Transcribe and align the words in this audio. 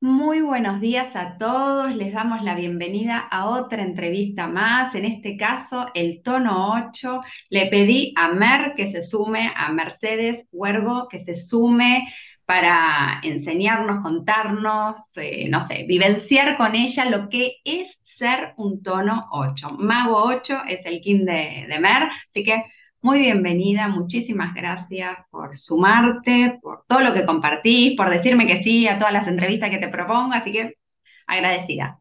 Muy 0.00 0.42
buenos 0.42 0.80
días 0.80 1.16
a 1.16 1.38
todos, 1.38 1.92
les 1.92 2.12
damos 2.12 2.42
la 2.44 2.54
bienvenida 2.54 3.18
a 3.18 3.46
otra 3.46 3.82
entrevista 3.82 4.46
más, 4.46 4.94
en 4.94 5.04
este 5.04 5.36
caso 5.36 5.88
el 5.92 6.22
tono 6.22 6.72
8. 6.72 7.20
Le 7.50 7.66
pedí 7.66 8.12
a 8.14 8.28
Mer 8.28 8.74
que 8.76 8.86
se 8.86 9.02
sume, 9.02 9.52
a 9.56 9.72
Mercedes 9.72 10.46
Huergo 10.52 11.08
que 11.08 11.18
se 11.18 11.34
sume 11.34 12.06
para 12.44 13.20
enseñarnos, 13.24 14.00
contarnos, 14.04 15.16
eh, 15.16 15.48
no 15.48 15.62
sé, 15.62 15.84
vivenciar 15.88 16.56
con 16.56 16.76
ella 16.76 17.04
lo 17.06 17.28
que 17.28 17.56
es 17.64 17.98
ser 18.00 18.54
un 18.56 18.84
tono 18.84 19.26
8. 19.32 19.78
Mago 19.78 20.16
8 20.16 20.62
es 20.68 20.86
el 20.86 21.00
kin 21.00 21.24
de, 21.24 21.66
de 21.68 21.78
Mer, 21.80 22.08
así 22.28 22.44
que 22.44 22.64
muy 23.02 23.20
bienvenida, 23.20 23.88
muchísimas 23.88 24.54
gracias 24.54 25.16
por 25.30 25.56
sumarte, 25.58 26.58
por 26.62 26.84
todo 26.86 27.00
lo 27.00 27.12
que 27.14 27.24
compartís, 27.26 27.96
por 27.96 28.10
decirme 28.10 28.46
que 28.46 28.62
sí 28.62 28.86
a 28.88 28.98
todas 28.98 29.12
las 29.12 29.28
entrevistas 29.28 29.70
que 29.70 29.78
te 29.78 29.88
propongo, 29.88 30.32
así 30.34 30.52
que 30.52 30.74
agradecida. 31.26 32.00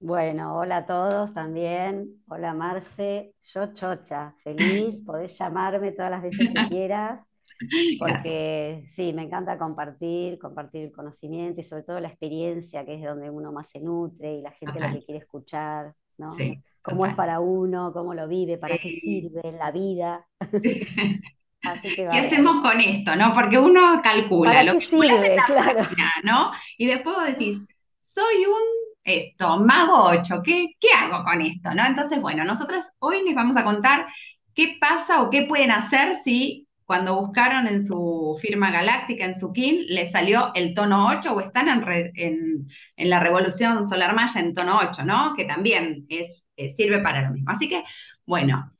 Bueno, 0.00 0.56
hola 0.58 0.78
a 0.78 0.86
todos 0.86 1.32
también. 1.32 2.14
Hola 2.28 2.52
Marce, 2.52 3.34
yo 3.42 3.72
chocha, 3.72 4.34
feliz, 4.44 5.02
podés 5.06 5.38
llamarme 5.38 5.92
todas 5.92 6.10
las 6.10 6.22
veces 6.22 6.46
que 6.50 6.62
quieras, 6.66 7.22
porque 7.98 8.86
sí, 8.94 9.12
me 9.14 9.22
encanta 9.24 9.58
compartir, 9.58 10.38
compartir 10.38 10.84
el 10.86 10.92
conocimiento 10.92 11.60
y 11.60 11.64
sobre 11.64 11.84
todo 11.84 12.00
la 12.00 12.08
experiencia, 12.08 12.84
que 12.84 12.94
es 12.96 13.04
donde 13.04 13.30
uno 13.30 13.52
más 13.52 13.70
se 13.70 13.80
nutre 13.80 14.34
y 14.36 14.42
la 14.42 14.52
gente 14.52 14.80
lo 14.80 14.90
que 14.90 15.04
quiere 15.04 15.20
escuchar, 15.20 15.94
¿no? 16.18 16.36
Sí, 16.36 16.62
Cómo 16.82 17.06
es 17.06 17.14
para 17.14 17.40
uno, 17.40 17.92
cómo 17.92 18.14
lo 18.14 18.28
vive, 18.28 18.58
para 18.58 18.78
qué 18.78 18.92
sirve 18.92 19.40
en 19.44 19.58
la 19.58 19.70
vida. 19.72 20.20
Así 21.62 21.94
que 21.94 22.06
¿Qué 22.10 22.18
hacemos 22.18 22.62
con 22.62 22.80
esto, 22.80 23.16
no? 23.16 23.32
Porque 23.32 23.58
uno 23.58 24.00
calcula, 24.02 24.50
¿Para 24.52 24.64
lo 24.64 24.72
qué 24.72 24.80
en 24.80 24.80
sirve? 24.90 25.36
la 25.36 25.44
Claro. 25.46 25.80
máquina, 25.80 26.12
¿no? 26.22 26.52
Y 26.76 26.86
después 26.86 27.16
vos 27.16 27.24
decís, 27.26 27.58
soy 28.00 28.44
un, 28.46 28.62
esto, 29.02 29.58
mago 29.60 30.04
8, 30.10 30.42
¿qué, 30.44 30.74
qué 30.78 30.88
hago 30.96 31.24
con 31.24 31.40
esto, 31.40 31.72
no? 31.74 31.86
Entonces, 31.86 32.20
bueno, 32.20 32.44
nosotras 32.44 32.92
hoy 32.98 33.22
les 33.24 33.34
vamos 33.34 33.56
a 33.56 33.64
contar 33.64 34.06
qué 34.54 34.76
pasa 34.80 35.22
o 35.22 35.30
qué 35.30 35.42
pueden 35.44 35.70
hacer 35.70 36.16
si 36.16 36.68
cuando 36.84 37.20
buscaron 37.20 37.66
en 37.66 37.80
su 37.80 38.38
firma 38.40 38.70
galáctica, 38.70 39.24
en 39.24 39.34
su 39.34 39.52
kin, 39.52 39.86
les 39.88 40.10
salió 40.12 40.52
el 40.54 40.74
tono 40.74 41.08
8 41.08 41.32
o 41.34 41.40
están 41.40 41.68
en, 41.68 41.82
re- 41.82 42.12
en- 42.16 42.68
en 42.96 43.10
la 43.10 43.20
revolución 43.20 43.84
solar 43.84 44.14
maya 44.14 44.40
en 44.40 44.54
tono 44.54 44.78
8, 44.82 45.04
¿no? 45.04 45.34
Que 45.36 45.44
también 45.46 46.06
es, 46.08 46.42
eh, 46.56 46.70
sirve 46.70 47.00
para 47.00 47.22
lo 47.22 47.30
mismo. 47.32 47.50
Así 47.50 47.68
que, 47.68 47.84
bueno. 48.26 48.70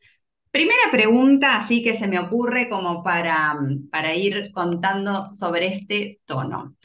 Primera 0.51 0.91
pregunta, 0.93 1.57
así 1.57 1.83
que 1.83 1.95
se 1.99 2.07
me 2.07 2.19
ocurre 2.19 2.69
como 2.69 3.03
para, 3.03 3.57
para 3.91 4.15
ir 4.15 4.53
contando 4.53 5.33
sobre 5.33 5.67
este 5.67 6.21
tono. 6.27 6.77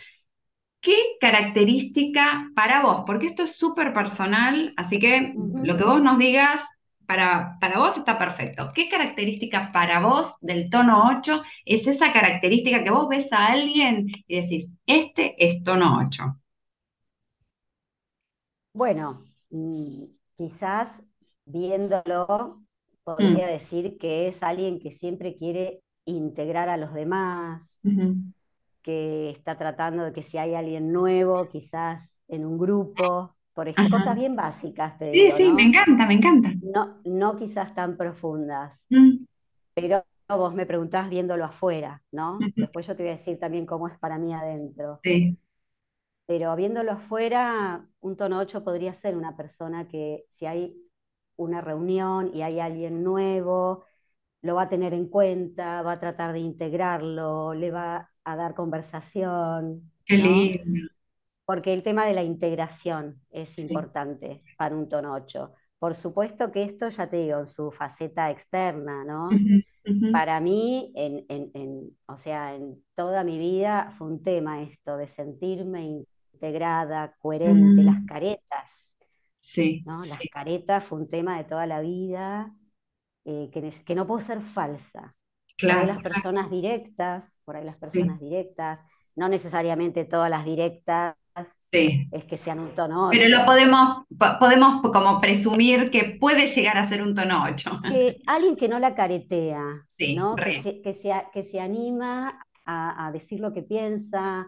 ¿Qué 0.81 0.95
característica 1.19 2.49
para 2.55 2.81
vos? 2.81 3.03
Porque 3.05 3.27
esto 3.27 3.43
es 3.43 3.57
súper 3.57 3.93
personal, 3.93 4.73
así 4.77 4.99
que 4.99 5.33
lo 5.63 5.77
que 5.77 5.83
vos 5.83 6.01
nos 6.01 6.17
digas 6.19 6.61
para, 7.09 7.57
para 7.59 7.79
vos 7.79 7.97
está 7.97 8.17
perfecto. 8.19 8.71
¿Qué 8.75 8.87
característica 8.89 9.71
para 9.73 9.99
vos 10.01 10.37
del 10.41 10.69
tono 10.69 11.09
8 11.17 11.41
es 11.65 11.87
esa 11.87 12.13
característica 12.13 12.83
que 12.83 12.91
vos 12.91 13.09
ves 13.09 13.33
a 13.33 13.47
alguien 13.47 14.07
y 14.27 14.41
decís, 14.41 14.67
este 14.85 15.35
es 15.45 15.63
tono 15.63 15.99
8? 16.07 16.23
Bueno, 18.73 19.25
mm, 19.49 20.05
quizás 20.35 21.01
viéndolo, 21.45 22.63
podría 23.03 23.47
Mm, 23.47 23.47
decir 23.47 23.97
que 23.97 24.27
es 24.27 24.43
alguien 24.43 24.79
que 24.79 24.91
siempre 24.91 25.35
quiere 25.35 25.81
integrar 26.05 26.69
a 26.69 26.77
los 26.77 26.93
demás, 26.93 27.79
que 28.81 29.29
está 29.31 29.57
tratando 29.57 30.03
de 30.05 30.13
que 30.13 30.23
si 30.23 30.37
hay 30.37 30.55
alguien 30.55 30.91
nuevo, 30.91 31.47
quizás 31.49 32.21
en 32.27 32.45
un 32.45 32.57
grupo, 32.57 33.35
por 33.59 33.67
ej- 33.69 33.83
Ajá. 33.83 33.89
cosas 33.89 34.15
bien 34.15 34.35
básicas, 34.37 34.97
te 34.97 35.05
Sí, 35.11 35.19
digo, 35.19 35.37
sí, 35.37 35.51
me 35.53 35.63
¿no? 35.63 35.69
encanta, 35.69 36.05
me 36.07 36.15
encanta. 36.15 36.53
No, 36.61 37.01
no 37.05 37.35
quizás 37.37 37.73
tan 37.75 37.97
profundas, 37.97 38.85
Mm, 38.91 39.25
pero 39.75 40.05
vos 40.29 40.53
me 40.55 40.65
preguntás 40.67 41.09
viéndolo 41.09 41.45
afuera, 41.45 42.03
¿no? 42.11 42.51
Después 42.57 42.87
yo 42.87 42.95
te 42.95 43.03
voy 43.03 43.11
a 43.11 43.17
decir 43.17 43.39
también 43.39 43.65
cómo 43.67 43.87
es 43.89 43.97
para 43.99 44.17
mí 44.19 44.33
adentro. 44.33 45.03
Sí, 45.03 45.37
Pero 46.25 46.55
viéndolo 46.55 46.91
afuera, 46.93 47.87
un 48.01 48.15
tono 48.15 48.37
8 48.39 48.63
podría 48.63 48.93
ser 48.93 49.17
una 49.17 49.35
persona 49.35 49.87
que 49.87 50.25
si 50.29 50.45
hay 50.45 50.75
una 51.37 51.61
reunión 51.61 52.29
y 52.35 52.43
hay 52.43 52.59
alguien 52.59 53.03
nuevo, 53.03 53.85
lo 54.41 54.55
va 54.55 54.63
a 54.63 54.69
tener 54.69 54.93
en 54.93 55.07
cuenta, 55.09 55.81
va 55.83 55.93
a 55.93 55.99
tratar 55.99 56.33
de 56.33 56.39
integrarlo, 56.39 57.53
le 57.55 57.71
va 57.71 58.11
a 58.25 58.35
dar 58.35 58.55
conversación, 58.55 59.91
qué 60.05 60.17
¿no? 60.17 60.17
lindo. 60.17 60.89
Porque 61.49 61.73
el 61.73 61.81
tema 61.81 62.05
de 62.05 62.13
la 62.13 62.21
integración 62.21 63.23
es 63.31 63.57
Sí. 63.57 63.63
importante 63.63 64.43
para 64.55 64.75
un 64.75 64.87
tono 64.87 65.15
8. 65.15 65.53
Por 65.79 65.95
supuesto 65.95 66.51
que 66.51 66.61
esto, 66.61 66.89
ya 66.89 67.09
te 67.09 67.17
digo, 67.17 67.39
en 67.39 67.47
su 67.47 67.71
faceta 67.71 68.29
externa, 68.29 69.03
¿no? 69.03 69.41
Para 70.11 70.39
mí, 70.41 70.93
en, 70.95 71.25
en- 71.29 71.51
en- 71.55 71.97
o 72.07 72.17
sea, 72.17 72.53
en 72.55 72.83
toda 72.95 73.23
mi 73.23 73.39
vida 73.39 73.91
fue 73.97 74.07
un 74.07 74.21
tema 74.23 74.61
esto 74.61 74.95
de 74.97 75.07
sentirme 75.07 76.05
integrada, 76.33 77.15
coherente, 77.19 77.83
las 77.83 77.97
Mm, 77.97 78.05
caretas, 78.05 78.69
sí, 79.39 79.85
¿no? 79.85 80.05
Las 80.05 80.25
caretas 80.27 80.83
fue 80.83 80.99
un 80.99 81.07
tema 81.09 81.37
de 81.37 81.43
toda 81.45 81.65
la 81.67 81.81
vida, 81.81 82.53
eh, 83.25 83.49
que, 83.53 83.95
no 83.95 84.07
puedo 84.07 84.21
ser 84.21 84.41
falsa. 84.41 85.15
Por 85.63 85.77
ahí 85.77 85.85
claro, 85.85 85.87
las 85.87 86.01
personas 86.01 86.49
directas, 86.51 87.39
por 87.45 87.57
ahí 87.57 87.65
las 87.65 87.77
sí, 87.89 88.01
personas 88.01 88.19
directas, 88.19 88.83
no 89.15 89.29
necesariamente 89.29 90.05
todas 90.05 90.29
las 90.29 90.45
directas 90.45 91.15
sí. 91.71 92.07
es 92.11 92.25
que 92.25 92.37
sean 92.37 92.59
un 92.59 92.73
tono 92.75 93.07
Pero 93.09 93.27
lo 93.29 93.45
8. 93.45 93.45
podemos, 93.45 94.05
po- 94.17 94.39
podemos 94.39 94.81
como 94.81 95.19
presumir 95.21 95.91
que 95.91 96.17
puede 96.19 96.47
llegar 96.47 96.77
a 96.77 96.87
ser 96.87 97.01
un 97.01 97.15
tono 97.15 97.43
8. 97.43 97.79
Que 97.87 98.21
alguien 98.27 98.55
que 98.55 98.67
no 98.69 98.79
la 98.79 98.93
caretea, 98.95 99.87
Sí, 99.97 100.15
¿no? 100.15 100.41
Que 100.43 100.53
se, 100.53 100.81
que 100.81 100.93
se, 100.93 101.11
a- 101.13 101.29
que 101.31 101.43
se 101.43 101.59
anima 101.59 102.45
a, 102.65 103.07
a 103.07 103.11
decir 103.11 103.39
lo 103.39 103.53
que 103.53 103.63
piensa, 103.63 104.47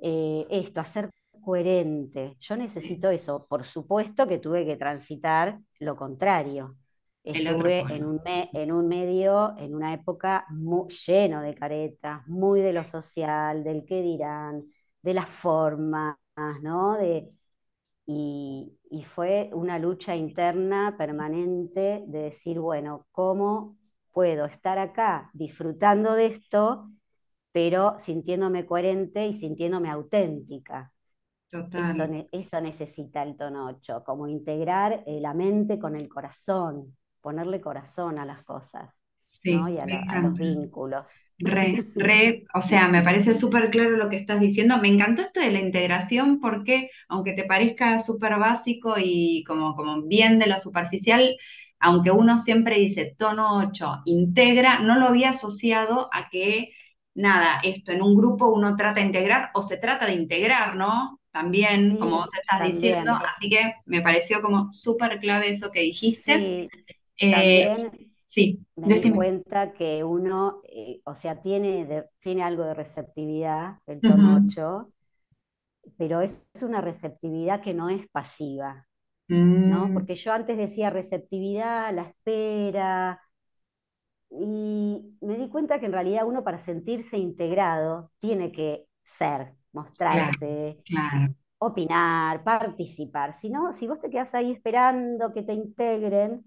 eh, 0.00 0.46
esto, 0.50 0.80
a 0.80 0.84
ser 0.84 1.10
coherente. 1.44 2.36
Yo 2.40 2.56
Sí, 2.78 2.88
necesito 2.88 3.10
eso. 3.10 3.46
Por 3.48 3.64
supuesto 3.64 4.26
que 4.26 4.38
tuve 4.38 4.66
que 4.66 4.76
transitar 4.76 5.60
lo 5.80 5.96
contrario. 5.96 6.76
Estuve 7.24 7.86
en 7.94 8.04
un, 8.04 8.20
me- 8.24 8.50
en 8.54 8.72
un 8.72 8.88
medio, 8.88 9.54
en 9.58 9.74
una 9.76 9.94
época 9.94 10.46
mu- 10.50 10.88
lleno 10.88 11.42
de 11.42 11.54
caretas, 11.54 12.26
muy 12.28 12.60
de 12.60 12.72
lo 12.72 12.84
social, 12.84 13.62
del 13.64 13.84
qué 13.86 14.02
dirán, 14.02 14.64
de 15.02 15.14
las 15.14 15.28
formas, 15.30 16.16
¿no? 16.62 16.96
De, 16.96 17.28
y, 18.06 18.78
y 18.90 19.04
fue 19.04 19.50
una 19.54 19.78
lucha 19.78 20.16
interna 20.16 20.96
permanente 20.98 22.04
de 22.08 22.18
decir, 22.24 22.60
bueno, 22.60 23.06
¿cómo 23.12 23.78
puedo 24.12 24.46
estar 24.46 24.78
acá 24.78 25.30
disfrutando 25.34 26.14
de 26.14 26.26
esto, 26.28 26.90
pero 27.52 27.98
sintiéndome 28.00 28.66
coherente 28.66 29.26
y 29.28 29.34
sintiéndome 29.34 29.90
auténtica? 29.90 30.92
Eso, 31.74 32.06
Total. 32.06 32.08
ne- 32.08 32.28
eso 32.32 32.60
necesita 32.60 33.22
el 33.22 33.36
tono 33.36 33.66
8, 33.68 34.02
como 34.04 34.28
integrar 34.28 35.04
eh, 35.06 35.20
la 35.20 35.34
mente 35.34 35.78
con 35.78 35.96
el 35.96 36.08
corazón, 36.08 36.96
ponerle 37.20 37.60
corazón 37.60 38.18
a 38.18 38.26
las 38.26 38.44
cosas, 38.44 38.94
¿no? 39.44 39.68
Sí, 39.68 39.70
Y 39.70 39.78
a, 39.78 39.86
me 39.86 39.94
lo- 39.94 40.00
a 40.08 40.16
los 40.18 40.36
vínculos. 40.36 41.26
Re, 41.38 41.88
re, 41.96 42.44
o 42.54 42.62
sea, 42.62 42.86
me 42.88 43.02
parece 43.02 43.34
súper 43.34 43.70
claro 43.70 43.96
lo 43.96 44.08
que 44.08 44.16
estás 44.16 44.40
diciendo. 44.40 44.78
Me 44.78 44.88
encantó 44.88 45.22
esto 45.22 45.40
de 45.40 45.50
la 45.50 45.58
integración 45.60 46.38
porque, 46.40 46.90
aunque 47.08 47.32
te 47.32 47.44
parezca 47.44 47.98
súper 47.98 48.38
básico 48.38 48.94
y 48.98 49.42
como, 49.44 49.74
como 49.74 50.02
bien 50.02 50.38
de 50.38 50.46
lo 50.46 50.58
superficial, 50.58 51.36
aunque 51.80 52.12
uno 52.12 52.38
siempre 52.38 52.76
dice 52.78 53.14
tono 53.18 53.58
8 53.58 54.02
integra, 54.04 54.78
no 54.80 54.98
lo 54.98 55.06
había 55.08 55.30
asociado 55.30 56.08
a 56.12 56.28
que, 56.30 56.70
nada, 57.14 57.60
esto 57.64 57.90
en 57.92 58.02
un 58.02 58.14
grupo 58.16 58.48
uno 58.52 58.76
trata 58.76 59.00
de 59.00 59.06
integrar 59.06 59.50
o 59.54 59.62
se 59.62 59.78
trata 59.78 60.06
de 60.06 60.14
integrar, 60.14 60.76
¿no? 60.76 61.20
También, 61.32 61.96
como 61.98 62.18
vos 62.18 62.30
estás 62.40 62.62
diciendo, 62.62 63.12
así 63.36 63.48
que 63.50 63.74
me 63.86 64.00
pareció 64.02 64.42
como 64.42 64.70
súper 64.72 65.18
clave 65.18 65.50
eso 65.50 65.70
que 65.72 65.80
dijiste. 65.80 66.44
Sí, 66.44 66.70
Eh, 67.18 67.28
también 67.28 68.11
sí, 68.32 68.60
me 68.76 68.94
di 68.94 69.08
cuenta 69.08 69.72
que 69.72 70.04
uno, 70.04 70.62
eh, 70.64 71.00
o 71.04 71.14
sea, 71.14 71.40
tiene, 71.40 71.86
de- 71.86 72.08
tiene 72.20 72.42
algo 72.42 72.64
de 72.64 72.74
receptividad, 72.74 73.78
el 73.86 74.04
tono 74.04 74.34
Ujú. 74.34 74.34
8, 74.34 74.92
pero 75.98 76.20
es 76.20 76.46
una 76.62 76.80
receptividad 76.80 77.62
que 77.62 77.74
no 77.74 77.88
es 77.90 78.08
pasiva, 78.10 78.86
¿no? 79.64 79.92
Mm, 79.92 79.94
Porque 79.94 80.16
yo 80.16 80.32
antes 80.32 80.56
decía 80.58 80.90
receptividad, 80.90 81.94
la 81.94 82.02
espera, 82.04 83.20
y 84.30 85.16
me 85.20 85.36
di 85.36 85.48
cuenta 85.48 85.78
que 85.78 85.86
en 85.86 85.92
realidad 85.92 86.26
uno 86.26 86.42
para 86.44 86.58
sentirse 86.58 87.18
integrado 87.18 88.12
tiene 88.18 88.50
que 88.52 88.86
ser, 89.18 89.54
claro, 90.08 90.38
mostrarse, 90.42 90.82
claro. 90.84 91.34
opinar, 91.58 92.44
participar. 92.44 93.34
Si 93.34 93.50
no, 93.50 93.72
si 93.74 93.88
vos 93.88 94.00
te 94.00 94.10
quedás 94.10 94.34
ahí 94.34 94.52
esperando 94.52 95.32
que 95.34 95.42
te 95.44 95.54
integren, 95.54 96.44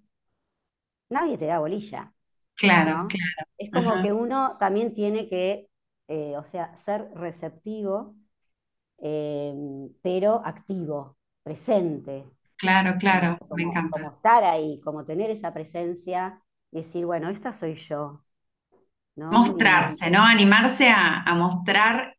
nadie 1.15 1.37
te 1.39 1.47
da 1.47 1.59
bolilla. 1.59 2.13
Claro, 2.55 3.01
¿no? 3.01 3.07
claro. 3.07 3.47
Es 3.57 3.71
como 3.71 3.99
Ajá. 3.99 4.01
que 4.01 4.13
uno 4.13 4.57
también 4.59 4.93
tiene 4.93 5.27
que, 5.29 5.69
eh, 6.09 6.37
o 6.37 6.43
sea, 6.45 6.75
ser 6.77 7.09
receptivo 7.15 8.15
eh, 8.99 9.53
pero 10.03 10.41
activo, 10.45 11.17
presente, 11.43 12.25
Claro, 12.57 12.97
claro, 12.99 13.29
¿no? 13.29 13.49
me 13.53 13.63
Como, 13.63 13.87
como 13.89 14.09
encanta. 14.09 14.11
estar 14.11 14.43
ahí, 14.43 14.81
como 14.81 15.05
tener 15.05 15.29
esa 15.31 15.53
presencia 15.53 16.41
y 16.71 16.77
decir, 16.79 17.05
bueno, 17.05 17.29
esta 17.29 17.51
soy 17.53 17.75
yo, 17.75 18.23
¿no? 19.15 19.55
Y 19.57 19.69
Mostrarse, 19.69 20.09
¿no? 20.09 20.23
Animarse 20.23 20.89
a, 20.89 21.21
a 21.23 21.33
mostrar 21.35 22.14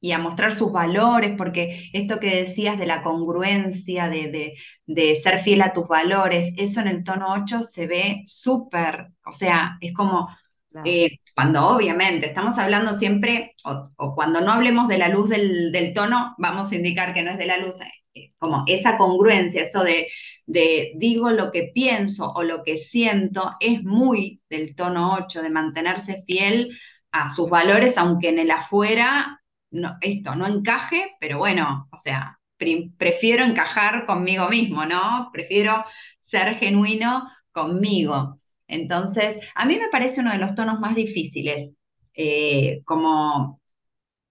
y 0.00 0.12
a 0.12 0.18
mostrar 0.18 0.54
sus 0.54 0.72
valores, 0.72 1.34
porque 1.36 1.90
esto 1.92 2.18
que 2.20 2.36
decías 2.36 2.78
de 2.78 2.86
la 2.86 3.02
congruencia, 3.02 4.08
de, 4.08 4.30
de, 4.30 4.54
de 4.86 5.16
ser 5.16 5.40
fiel 5.40 5.62
a 5.62 5.72
tus 5.72 5.86
valores, 5.88 6.52
eso 6.56 6.80
en 6.80 6.88
el 6.88 7.04
tono 7.04 7.32
8 7.34 7.62
se 7.62 7.86
ve 7.86 8.22
súper, 8.24 9.08
o 9.26 9.32
sea, 9.32 9.76
es 9.80 9.92
como 9.94 10.28
claro, 10.70 10.90
eh, 10.90 11.18
cuando 11.34 11.68
obviamente 11.68 12.26
estamos 12.28 12.58
hablando 12.58 12.94
siempre, 12.94 13.54
o, 13.64 13.90
o 13.96 14.14
cuando 14.14 14.40
no 14.40 14.52
hablemos 14.52 14.88
de 14.88 14.98
la 14.98 15.08
luz 15.08 15.28
del, 15.28 15.72
del 15.72 15.92
tono, 15.94 16.34
vamos 16.38 16.72
a 16.72 16.76
indicar 16.76 17.12
que 17.14 17.22
no 17.22 17.30
es 17.32 17.38
de 17.38 17.46
la 17.46 17.58
luz, 17.58 17.76
eh, 18.14 18.32
como 18.38 18.64
esa 18.66 18.96
congruencia, 18.96 19.62
eso 19.62 19.82
de, 19.84 20.08
de 20.46 20.92
digo 20.96 21.30
lo 21.30 21.50
que 21.52 21.70
pienso 21.74 22.32
o 22.32 22.42
lo 22.42 22.62
que 22.62 22.76
siento, 22.76 23.56
es 23.60 23.82
muy 23.82 24.40
del 24.48 24.74
tono 24.74 25.14
8 25.14 25.42
de 25.42 25.50
mantenerse 25.50 26.22
fiel 26.26 26.78
a 27.12 27.28
sus 27.28 27.50
valores, 27.50 27.98
aunque 27.98 28.28
en 28.28 28.38
el 28.38 28.50
afuera 28.50 29.39
no, 29.70 29.96
esto 30.00 30.34
no 30.34 30.46
encaje, 30.46 31.16
pero 31.20 31.38
bueno, 31.38 31.88
o 31.92 31.96
sea, 31.96 32.38
pre- 32.56 32.90
prefiero 32.98 33.44
encajar 33.44 34.06
conmigo 34.06 34.48
mismo, 34.48 34.84
¿no? 34.86 35.30
Prefiero 35.32 35.84
ser 36.20 36.56
genuino 36.56 37.28
conmigo. 37.52 38.36
Entonces, 38.68 39.38
a 39.54 39.66
mí 39.66 39.76
me 39.78 39.88
parece 39.88 40.20
uno 40.20 40.32
de 40.32 40.38
los 40.38 40.54
tonos 40.54 40.80
más 40.80 40.94
difíciles, 40.94 41.72
eh, 42.14 42.82
como 42.84 43.60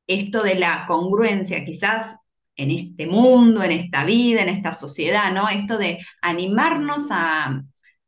esto 0.08 0.44
de 0.44 0.56
la 0.56 0.86
congruencia, 0.88 1.64
quizás 1.66 2.16
en 2.56 2.72
este 2.72 3.08
mundo, 3.08 3.64
en 3.64 3.72
esta 3.72 4.04
vida, 4.06 4.42
en 4.42 4.50
esta 4.50 4.74
sociedad, 4.74 5.32
¿no? 5.32 5.48
Esto 5.50 5.78
de 5.78 6.00
animarnos 6.22 7.08
a, 7.12 7.64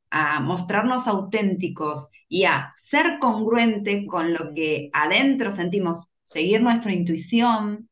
a 0.09 0.39
mostrarnos 0.41 1.07
auténticos 1.07 2.09
y 2.27 2.45
a 2.45 2.71
ser 2.75 3.19
congruente 3.19 4.05
con 4.07 4.33
lo 4.33 4.53
que 4.53 4.89
adentro 4.93 5.51
sentimos, 5.51 6.07
seguir 6.31 6.61
nuestra 6.61 6.93
intuición, 6.93 7.89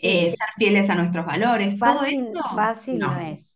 eh, 0.00 0.30
sí, 0.30 0.36
ser 0.36 0.48
fieles 0.56 0.90
a 0.90 0.94
nuestros 0.94 1.26
valores, 1.26 1.80
todo 1.82 2.04
eso, 2.04 2.42
fácil 2.54 3.04
no 3.04 3.16
no. 3.16 3.18
es. 3.18 3.46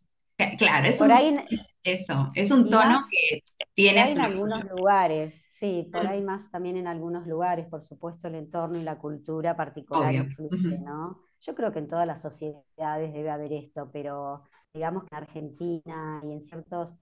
Claro, 0.57 0.87
es 0.87 0.99
Por 0.99 1.11
un, 1.11 1.11
ahí, 1.11 1.35
es 1.49 1.77
eso, 1.83 2.31
es 2.35 2.51
un 2.51 2.69
tono 2.69 2.95
más 2.95 3.05
que 3.09 3.43
tiene 3.75 4.03
en 4.11 4.21
algunos 4.21 4.63
lugares, 4.65 5.45
sí, 5.49 5.89
por 5.91 6.07
ahí 6.07 6.21
más 6.21 6.49
también 6.51 6.77
en 6.77 6.87
algunos 6.87 7.27
lugares, 7.27 7.67
por 7.67 7.83
supuesto 7.83 8.27
el 8.27 8.35
entorno 8.35 8.77
y 8.79 8.83
la 8.83 8.97
cultura 8.99 9.55
particular 9.55 10.15
Obvio. 10.15 10.15
influye, 10.15 10.79
¿no? 10.79 11.19
Yo 11.41 11.55
creo 11.55 11.71
que 11.73 11.79
en 11.79 11.87
todas 11.89 12.07
las 12.07 12.21
sociedades 12.21 13.13
debe 13.13 13.29
haber 13.29 13.53
esto, 13.53 13.89
pero 13.91 14.43
digamos 14.73 15.03
que 15.03 15.09
en 15.15 15.23
Argentina 15.23 16.21
y 16.23 16.31
en 16.33 16.41
ciertos 16.41 16.95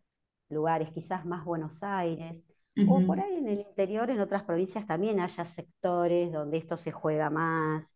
lugares, 0.49 0.91
quizás 0.91 1.25
más 1.25 1.45
Buenos 1.45 1.83
Aires, 1.83 2.43
o 2.83 3.05
por 3.05 3.19
ahí 3.19 3.35
en 3.37 3.47
el 3.47 3.59
interior, 3.61 4.09
en 4.09 4.19
otras 4.21 4.43
provincias 4.43 4.85
también 4.85 5.19
haya 5.19 5.45
sectores 5.45 6.31
donde 6.31 6.57
esto 6.57 6.77
se 6.77 6.91
juega 6.91 7.29
más, 7.29 7.95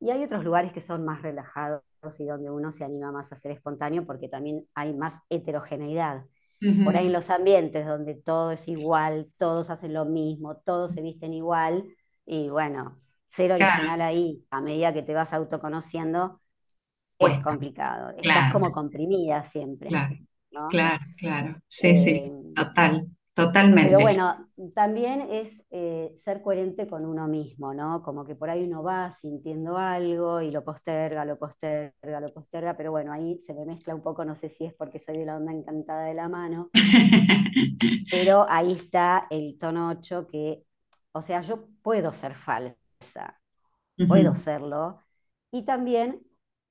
y 0.00 0.10
hay 0.10 0.24
otros 0.24 0.44
lugares 0.44 0.72
que 0.72 0.80
son 0.80 1.04
más 1.04 1.22
relajados 1.22 1.82
y 2.18 2.26
donde 2.26 2.50
uno 2.50 2.72
se 2.72 2.84
anima 2.84 3.12
más 3.12 3.32
a 3.32 3.36
ser 3.36 3.52
espontáneo 3.52 4.06
porque 4.06 4.28
también 4.28 4.66
hay 4.74 4.94
más 4.94 5.14
heterogeneidad. 5.30 6.26
Por 6.82 6.96
ahí 6.96 7.06
en 7.06 7.12
los 7.12 7.30
ambientes 7.30 7.86
donde 7.86 8.14
todo 8.14 8.52
es 8.52 8.68
igual, 8.68 9.32
todos 9.38 9.70
hacen 9.70 9.94
lo 9.94 10.04
mismo, 10.04 10.56
todos 10.58 10.92
se 10.92 11.02
visten 11.02 11.34
igual, 11.34 11.84
y 12.26 12.48
bueno, 12.50 12.96
ser 13.28 13.52
Claro, 13.54 13.86
original 13.86 14.00
ahí, 14.02 14.44
a 14.50 14.60
medida 14.60 14.92
que 14.94 15.02
te 15.02 15.14
vas 15.14 15.32
autoconociendo, 15.32 16.40
es 17.18 17.40
complicado. 17.40 18.10
Estás 18.18 18.48
como 18.48 18.72
comprimida 18.72 19.44
siempre, 19.44 19.98
claro, 19.98 20.16
¿no? 20.50 20.68
claro, 20.68 21.04
claro. 21.18 21.62
Sí, 21.68 21.96
Eh, 21.96 21.96
sí, 21.96 22.34
total, 22.54 23.08
pero 23.80 24.00
totalmente. 24.00 24.02
bueno, 24.02 24.48
también 24.74 25.20
es 25.30 25.62
eh, 25.70 26.12
ser 26.16 26.42
coherente 26.42 26.88
con 26.88 27.04
uno 27.06 27.28
mismo, 27.28 27.74
¿no? 27.74 28.02
Como 28.02 28.24
que 28.24 28.34
por 28.34 28.50
ahí 28.50 28.64
uno 28.64 28.82
va 28.82 29.12
sintiendo 29.12 29.76
algo 29.78 30.40
y 30.40 30.50
lo 30.50 30.64
posterga, 30.64 31.24
lo 31.24 31.38
posterga, 31.38 32.20
lo 32.20 32.32
posterga, 32.32 32.76
pero 32.76 32.90
bueno, 32.90 33.12
ahí 33.12 33.38
se 33.40 33.54
me 33.54 33.66
mezcla 33.66 33.94
un 33.94 34.02
poco, 34.02 34.24
no 34.24 34.34
sé 34.34 34.48
si 34.48 34.64
es 34.64 34.74
porque 34.74 34.98
soy 34.98 35.18
de 35.18 35.26
la 35.26 35.36
onda 35.36 35.52
encantada 35.52 36.04
de 36.06 36.14
la 36.14 36.28
mano, 36.28 36.72
pero 38.08 38.46
ahí 38.48 38.72
está 38.72 39.26
el 39.30 39.58
tono 39.58 39.88
8 39.90 40.26
que, 40.28 40.64
o 41.12 41.22
sea, 41.22 41.40
yo 41.42 41.68
puedo 41.82 42.12
ser 42.12 42.34
falsa, 42.34 43.40
puedo 44.06 44.34
serlo, 44.34 45.02
y 45.52 45.64
también 45.64 46.22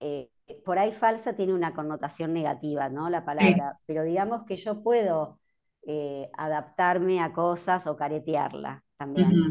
eh, 0.02 0.32
por 0.66 0.80
ahí 0.80 0.92
falsa 0.94 1.36
tiene 1.36 1.54
una 1.54 1.74
connotación 1.76 2.34
negativa, 2.34 2.90
¿no? 2.90 3.10
La 3.10 3.26
Sí, 3.40 3.56
palabra, 3.56 3.80
pero 3.88 4.04
digamos 4.04 4.46
que 4.46 4.58
yo 4.58 4.84
puedo 4.84 5.40
eh, 5.88 6.30
adaptarme 6.38 7.22
a 7.22 7.34
cosas 7.34 7.88
o 7.88 7.96
caretearla 7.98 8.84
también. 8.98 9.46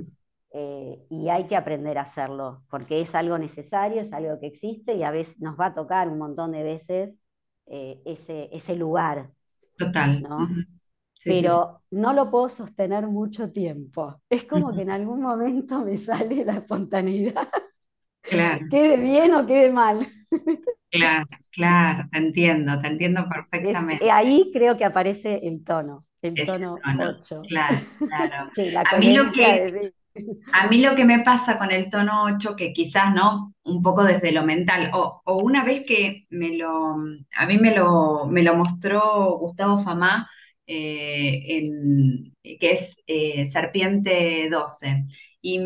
Eh, 0.52 1.04
y 1.10 1.28
hay 1.30 1.46
que 1.48 1.56
aprender 1.56 1.98
a 1.98 2.02
hacerlo, 2.02 2.64
porque 2.70 3.00
es 3.00 3.14
algo 3.16 3.38
necesario, 3.38 4.00
es 4.00 4.12
algo 4.12 4.38
que 4.40 4.46
existe 4.46 4.94
y 4.94 5.02
a 5.02 5.10
veces 5.10 5.40
nos 5.40 5.58
va 5.58 5.66
a 5.66 5.74
tocar 5.74 6.08
un 6.08 6.18
montón 6.18 6.52
de 6.52 6.62
veces 6.62 7.20
eh, 7.66 8.00
ese, 8.04 8.48
ese 8.52 8.76
lugar, 8.76 9.32
total. 9.76 10.26
¿no? 10.28 10.58
Sí, 11.14 11.34
sí. 11.34 11.46
pero 11.46 11.82
no 11.92 12.12
lo 12.12 12.30
puedo 12.30 12.48
sostener 12.50 13.06
mucho 13.08 13.52
tiempo. 13.52 14.22
Es 14.30 14.44
como 14.44 14.74
que 14.74 14.82
en 14.82 14.90
algún 14.90 15.22
momento 15.22 15.80
me 15.84 15.98
sale 15.98 16.44
la 16.44 16.54
espontaneidad, 16.56 17.48
Claro, 18.28 18.66
quede 18.70 18.96
bien 18.96 19.34
o 19.34 19.46
quede 19.46 19.70
mal. 19.70 19.96
claro, 20.90 21.26
claro, 21.50 22.08
te 22.10 22.18
entiendo, 22.18 22.80
te 22.80 22.88
entiendo 22.88 23.28
perfectamente. 23.28 24.06
ahí 24.12 24.50
creo 24.52 24.76
que 24.76 24.84
aparece 24.84 25.40
el 25.46 25.64
tono, 25.64 26.06
el 26.28 26.44
tono 26.44 26.82
tono, 26.82 26.98
8. 26.98 27.42
claro, 27.48 27.78
claro. 28.06 28.50
Sí, 28.54 28.70
la 28.70 28.82
A 28.90 28.98
mí 28.98 29.12
lo 29.12 29.32
que, 29.32 29.68
de. 29.72 29.92
A 30.52 30.68
mí 30.68 30.78
lo 30.78 30.94
que 30.96 31.04
me 31.04 31.20
pasa 31.20 31.58
con 31.58 31.70
el 31.72 31.90
tono 31.90 32.24
8 32.24 32.54
que 32.56 32.72
quizás 32.72 33.14
no, 33.14 33.54
un 33.64 33.82
poco 33.82 34.04
desde 34.04 34.32
lo 34.32 34.44
mental, 34.44 34.90
o, 34.94 35.20
o 35.24 35.38
una 35.38 35.64
vez 35.64 35.84
que 35.86 36.26
me 36.30 36.56
lo, 36.56 36.96
a 37.36 37.46
mí 37.46 37.58
me 37.58 37.74
lo, 37.74 38.26
me 38.26 38.42
lo 38.42 38.54
mostró 38.56 39.36
Gustavo 39.38 39.82
Famá, 39.82 40.30
eh, 40.66 41.42
en- 41.58 42.34
que 42.42 42.70
es 42.72 42.96
eh, 43.06 43.46
Serpiente 43.46 44.48
12, 44.50 45.04
y, 45.42 45.60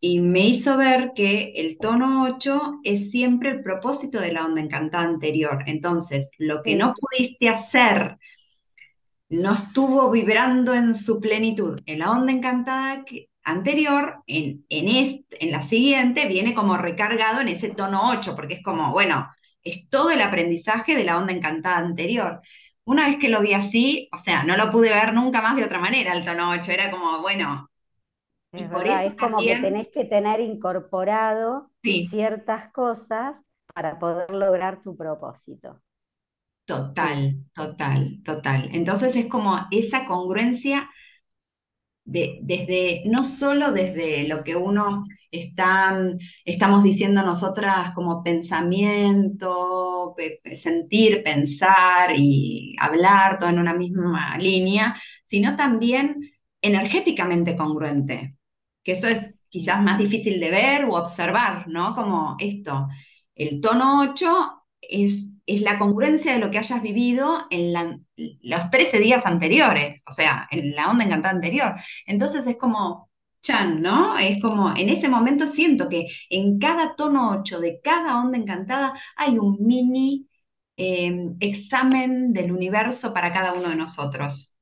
y 0.00 0.20
me 0.20 0.40
hizo 0.46 0.76
ver 0.78 1.12
que 1.14 1.52
el 1.56 1.78
tono 1.78 2.24
8 2.24 2.80
es 2.84 3.10
siempre 3.10 3.50
el 3.50 3.62
propósito 3.62 4.20
de 4.20 4.32
la 4.32 4.44
onda 4.46 4.60
encantada 4.62 5.04
anterior. 5.04 5.62
Entonces, 5.66 6.30
lo 6.38 6.62
que 6.62 6.76
no 6.76 6.94
pudiste 6.94 7.48
hacer 7.48 8.16
no 9.30 9.54
estuvo 9.54 10.10
vibrando 10.10 10.74
en 10.74 10.94
su 10.94 11.20
plenitud. 11.20 11.80
En 11.86 12.00
la 12.00 12.10
onda 12.10 12.32
encantada 12.32 13.04
anterior, 13.44 14.22
en, 14.26 14.64
en, 14.68 14.88
este, 14.88 15.44
en 15.44 15.52
la 15.52 15.62
siguiente, 15.62 16.26
viene 16.26 16.54
como 16.54 16.76
recargado 16.76 17.40
en 17.40 17.48
ese 17.48 17.70
tono 17.70 18.10
8, 18.10 18.34
porque 18.36 18.54
es 18.54 18.62
como, 18.62 18.92
bueno, 18.92 19.30
es 19.62 19.88
todo 19.88 20.10
el 20.10 20.20
aprendizaje 20.20 20.96
de 20.96 21.04
la 21.04 21.16
onda 21.16 21.32
encantada 21.32 21.78
anterior. 21.78 22.40
Una 22.84 23.08
vez 23.08 23.18
que 23.18 23.28
lo 23.28 23.40
vi 23.40 23.54
así, 23.54 24.08
o 24.12 24.18
sea, 24.18 24.42
no 24.42 24.56
lo 24.56 24.70
pude 24.70 24.90
ver 24.90 25.14
nunca 25.14 25.40
más 25.40 25.56
de 25.56 25.64
otra 25.64 25.78
manera 25.78 26.12
el 26.12 26.24
tono 26.24 26.50
8, 26.50 26.72
era 26.72 26.90
como, 26.90 27.20
bueno, 27.20 27.70
y 28.52 28.62
es 28.62 28.68
por 28.68 28.82
verdad, 28.82 29.00
eso 29.04 29.14
es 29.14 29.20
como 29.20 29.38
que 29.38 29.56
tenés 29.56 29.88
que 29.88 30.04
tener 30.04 30.40
incorporado 30.40 31.70
sí, 31.84 32.08
ciertas 32.08 32.72
cosas 32.72 33.40
para 33.72 33.98
poder 33.98 34.30
lograr 34.30 34.82
tu 34.82 34.96
propósito. 34.96 35.80
Total, 36.64 37.36
total, 37.54 38.20
total. 38.24 38.70
Entonces 38.72 39.14
es 39.16 39.26
como 39.26 39.58
esa 39.70 40.06
congruencia 40.06 40.88
de- 42.04 42.38
desde, 42.42 43.02
no 43.06 43.24
solo 43.24 43.72
desde 43.72 44.26
lo 44.28 44.42
que 44.44 44.56
uno 44.56 45.04
está, 45.30 45.92
mm, 45.92 46.16
estamos 46.44 46.82
diciendo 46.82 47.22
nosotras 47.22 47.92
como 47.94 48.22
pensamiento, 48.22 50.14
pe- 50.16 50.40
pe- 50.42 50.56
sentir, 50.56 51.22
pensar 51.22 52.10
y 52.16 52.74
hablar, 52.80 53.38
todo 53.38 53.48
en 53.50 53.58
una 53.60 53.74
misma 53.74 54.36
línea, 54.38 55.00
sino 55.24 55.56
también 55.56 56.16
energéticamente 56.62 57.56
congruente, 57.56 58.34
que 58.82 58.92
eso 58.92 59.06
es 59.08 59.34
quizás 59.48 59.82
más 59.82 59.98
difícil 59.98 60.40
de 60.40 60.50
ver 60.50 60.84
o 60.84 60.94
observar, 60.96 61.68
¿no? 61.68 61.94
Como 61.94 62.36
esto, 62.40 62.88
el 63.34 63.60
tono 63.60 64.00
8 64.10 64.59
es... 64.82 65.26
Es 65.46 65.62
la 65.62 65.80
congruencia 65.80 66.32
de 66.32 66.38
lo 66.38 66.50
que 66.52 66.58
hayas 66.58 66.80
vivido 66.80 67.46
en 67.50 67.72
la- 67.72 67.98
los 68.42 68.70
13 68.70 69.00
días 69.00 69.26
anteriores, 69.26 70.00
o 70.06 70.12
sea, 70.12 70.46
en 70.52 70.76
la 70.76 70.88
onda 70.88 71.04
encantada 71.04 71.34
anterior. 71.34 71.74
Entonces 72.06 72.46
es 72.46 72.56
como 72.56 73.10
Chan, 73.42 73.82
¿no? 73.82 74.16
Es 74.18 74.40
como, 74.40 74.76
en 74.76 74.88
ese 74.90 75.08
momento 75.08 75.46
siento 75.48 75.88
que 75.88 76.06
en 76.28 76.58
cada 76.60 76.94
tono 76.94 77.30
8 77.40 77.58
de 77.58 77.80
cada 77.82 78.20
onda 78.20 78.38
encantada 78.38 78.94
hay 79.16 79.38
un 79.38 79.56
mini 79.60 80.28
eh, 80.76 81.30
examen 81.40 82.32
del 82.32 82.52
universo 82.52 83.12
para 83.12 83.32
cada 83.32 83.52
uno 83.54 83.70
de 83.70 83.76
nosotros. 83.76 84.54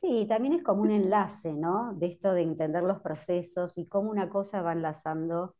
Sí, 0.00 0.26
también 0.28 0.54
es 0.54 0.62
como 0.62 0.82
un 0.82 0.90
enlace, 0.90 1.52
¿no? 1.52 1.92
De 1.94 2.06
esto 2.06 2.32
de 2.32 2.42
entender 2.42 2.82
los 2.84 3.00
procesos 3.00 3.76
y 3.78 3.86
cómo 3.88 4.10
una 4.10 4.28
cosa 4.28 4.62
va 4.62 4.72
enlazando 4.72 5.54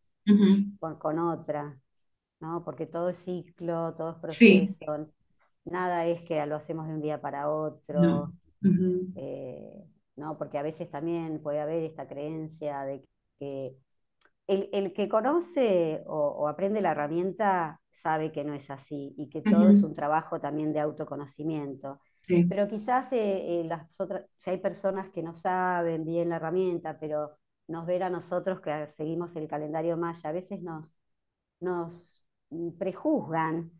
con, 0.80 0.98
con 0.98 1.18
otra. 1.18 1.80
¿No? 2.40 2.64
Porque 2.64 2.86
todo 2.86 3.08
es 3.10 3.18
ciclo, 3.18 3.94
todo 3.96 4.10
es 4.12 4.16
Sí, 4.28 4.76
proceso, 4.76 5.08
nada 5.64 6.06
es 6.06 6.22
que 6.22 6.44
lo 6.46 6.56
hacemos 6.56 6.86
de 6.88 6.94
un 6.94 7.02
día 7.02 7.20
para 7.20 7.50
no. 7.96 8.30
otro, 8.30 8.34
eh, 9.14 9.84
¿no? 10.16 10.38
Porque 10.38 10.58
a 10.58 10.62
veces 10.62 10.90
también 10.90 11.42
puede 11.42 11.60
haber 11.60 11.84
esta 11.84 12.08
creencia 12.08 12.82
de 12.84 13.04
que 13.38 13.76
el, 14.46 14.68
el 14.72 14.92
que 14.92 15.08
conoce 15.08 16.02
o, 16.06 16.16
o 16.28 16.48
aprende 16.48 16.80
la 16.82 16.92
herramienta 16.92 17.80
sabe 17.92 18.32
que 18.32 18.44
no 18.44 18.54
es 18.54 18.70
así 18.70 19.14
y 19.16 19.28
que 19.30 19.42
todo 19.42 19.68
es 19.70 19.82
un 19.82 19.94
trabajo 19.94 20.40
también 20.40 20.72
de 20.72 20.80
autoconocimiento. 20.80 22.00
Sí. 22.22 22.44
Pero 22.48 22.68
quizás 22.68 23.12
eh, 23.12 23.60
eh, 23.60 23.64
las 23.64 24.00
otras, 24.00 24.24
si 24.38 24.50
hay 24.50 24.58
personas 24.58 25.10
que 25.10 25.22
no 25.22 25.34
saben 25.34 26.04
bien 26.04 26.28
la 26.28 26.36
herramienta, 26.36 26.98
pero 27.00 27.38
nos 27.68 27.86
ven 27.86 28.02
a 28.04 28.10
nosotros 28.10 28.60
que 28.60 28.86
seguimos 28.88 29.34
el 29.36 29.48
calendario 29.48 29.96
maya, 29.96 30.30
a 30.30 30.32
veces 30.32 30.62
nos, 30.62 30.94
nos 31.60 32.15
prejuzgan 32.78 33.72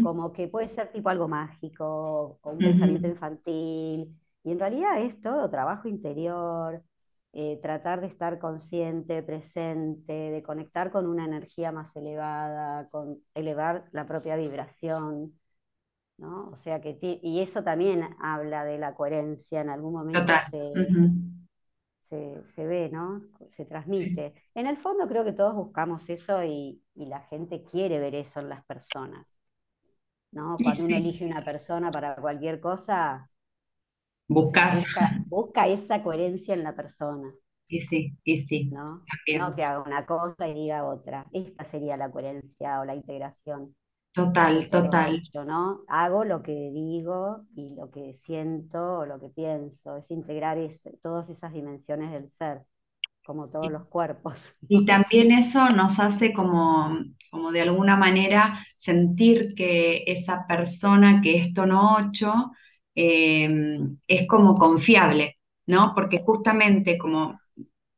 como 0.00 0.32
que 0.32 0.48
puede 0.48 0.68
ser 0.68 0.92
tipo 0.92 1.08
algo 1.10 1.28
mágico 1.28 2.38
o 2.42 2.50
un 2.50 2.62
pensamiento 2.62 3.06
infantil, 3.08 4.18
y 4.44 4.52
en 4.52 4.58
realidad 4.58 5.00
es 5.00 5.20
todo 5.20 5.48
trabajo 5.50 5.88
interior, 5.88 6.82
eh, 7.32 7.58
tratar 7.62 8.00
de 8.00 8.08
estar 8.08 8.38
consciente, 8.38 9.22
presente, 9.22 10.12
de 10.30 10.42
conectar 10.42 10.90
con 10.92 11.06
una 11.06 11.24
energía 11.26 11.72
más 11.72 11.94
elevada, 11.96 12.88
con 12.90 13.20
elevar 13.34 13.86
la 13.92 14.06
propia 14.06 14.36
vibración, 14.36 15.38
¿no? 16.18 16.50
O 16.50 16.56
sea 16.56 16.80
que, 16.80 16.98
y 17.22 17.40
eso 17.40 17.62
también 17.64 18.08
habla 18.20 18.64
de 18.64 18.78
la 18.78 18.94
coherencia, 18.94 19.60
en 19.62 19.70
algún 19.70 19.94
momento 19.94 20.38
se, 20.38 20.58
Ujú. 20.76 21.02
se, 22.02 22.44
se 22.44 22.66
ve, 22.66 22.88
¿no? 22.90 23.22
Se 23.50 23.64
transmite. 23.64 24.34
En 24.54 24.66
el 24.66 24.76
fondo 24.76 25.06
creo 25.08 25.24
que 25.24 25.32
todos 25.32 25.54
buscamos 25.54 26.08
eso 26.10 26.42
y, 26.44 26.81
y 26.94 27.06
la 27.06 27.20
gente 27.22 27.64
quiere 27.64 27.98
ver 28.00 28.14
eso 28.14 28.40
en 28.40 28.48
las 28.48 28.64
personas. 28.64 29.26
¿no? 30.32 30.60
Cuando 30.62 30.84
uno 30.84 30.96
sí, 30.96 30.96
elige 30.96 31.24
una 31.26 31.44
persona 31.44 31.92
para 31.92 32.16
cualquier 32.16 32.60
cosa, 32.60 33.30
buscas. 34.28 34.84
busca, 34.84 35.24
busca 35.28 35.68
esa 35.68 36.02
coherencia 36.02 36.54
en 36.54 36.64
la 36.64 36.74
persona, 36.74 37.32
Y 37.66 37.80
sí, 37.80 38.16
y 38.22 38.38
sí, 38.38 38.66
¿no? 38.66 39.10
No 39.32 39.54
que 39.54 39.64
haga 39.64 39.82
una 39.82 40.06
cosa 40.06 40.48
y 40.48 40.54
diga 40.54 40.84
otra. 40.84 41.26
Esta 41.32 41.64
sería 41.64 41.96
la 41.96 42.10
coherencia 42.10 42.80
o 42.80 42.84
la 42.84 42.94
integración 42.94 43.74
Total, 44.14 44.68
total. 44.70 45.20
8, 45.20 45.44
¿no? 45.44 45.84
Hago 45.88 46.24
lo 46.24 46.42
que 46.42 46.52
digo 46.72 47.46
y 47.54 47.74
lo 47.74 47.90
que 47.90 48.12
siento 48.14 48.98
o 49.00 49.06
lo 49.06 49.18
que 49.20 49.28
pienso, 49.28 49.96
es 49.96 50.10
integrar 50.10 50.58
todas 51.02 51.30
esas 51.30 51.52
dimensiones 51.52 52.12
del 52.12 52.28
ser, 52.28 52.62
como 53.24 53.48
todos 53.48 53.70
los 53.70 53.86
cuerpos, 53.86 54.52
Y 54.68 54.86
también 54.86 55.32
eso 55.32 55.68
nos 55.70 55.98
hace 55.98 56.32
como, 56.32 56.98
como 57.30 57.52
de 57.52 57.60
alguna 57.62 57.96
manera 57.96 58.64
sentir 58.76 59.54
que 59.54 60.04
esa 60.06 60.46
persona 60.46 61.20
que 61.22 61.38
es 61.38 61.52
tono 61.52 61.96
8 61.98 62.52
eh, 62.94 63.80
es 64.06 64.26
como 64.28 64.56
confiable, 64.56 65.38
¿no? 65.66 65.92
Porque 65.94 66.20
justamente 66.24 66.96
como 66.98 67.40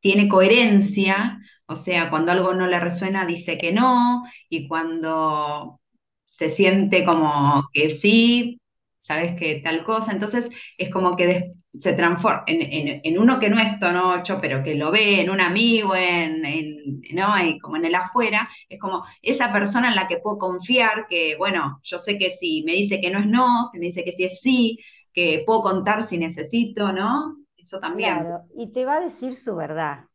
tiene 0.01 0.27
coherencia, 0.29 1.39
o 1.67 1.75
sea, 1.75 2.09
cuando 2.09 2.31
algo 2.31 2.53
no 2.53 2.67
le 2.67 2.79
resuena 2.79 3.25
dice 3.25 3.57
que 3.57 3.71
no, 3.73 4.23
y 4.49 4.67
cuando 4.67 5.81
se 6.23 6.49
siente 6.49 7.05
como 7.05 7.63
que 7.73 7.89
sí, 7.91 8.61
sabes 8.99 9.37
que 9.39 9.61
tal 9.63 9.83
cosa, 9.83 10.11
entonces 10.11 10.49
es 10.77 10.89
como 10.91 11.15
que 11.17 11.53
se 11.77 11.93
transforma 11.93 12.43
en, 12.47 12.61
en- 12.61 13.01
en 13.03 13.19
uno 13.19 13.39
que 13.39 13.49
no 13.49 13.59
es 13.59 13.79
tono 13.79 14.11
8, 14.13 14.39
pero 14.41 14.63
que 14.63 14.75
lo 14.75 14.91
ve 14.91 15.21
en 15.21 15.29
un 15.29 15.41
amigo, 15.41 15.95
en, 15.95 16.45
en- 16.45 17.01
¿no? 17.13 17.37
Y 17.43 17.59
como 17.59 17.77
en 17.77 17.85
el 17.85 17.95
afuera, 17.95 18.49
es 18.69 18.79
como 18.79 19.03
esa 19.21 19.51
persona 19.53 19.89
en 19.89 19.95
la 19.95 20.07
que 20.07 20.17
puedo 20.17 20.37
confiar, 20.37 21.07
que 21.07 21.35
bueno, 21.37 21.79
yo 21.83 21.99
sé 21.99 22.17
que 22.17 22.31
si 22.31 22.63
me 22.63 22.73
dice 22.73 23.01
que 23.01 23.11
no 23.11 23.19
es 23.19 23.27
no, 23.27 23.65
si 23.71 23.79
me 23.79 23.87
dice 23.87 24.03
que 24.03 24.11
sí 24.13 24.23
es 24.25 24.39
sí, 24.41 24.79
que 25.13 25.43
puedo 25.45 25.61
contar 25.63 26.03
si 26.07 26.17
necesito, 26.17 26.91
¿no? 26.93 27.37
Eso 27.57 27.79
también. 27.79 28.27
Claro, 28.27 28.45
y 28.55 28.71
te 28.71 28.85
va 28.85 28.95
a 28.97 29.01
decir 29.01 29.35
su 29.35 29.53
verdad, 29.55 30.05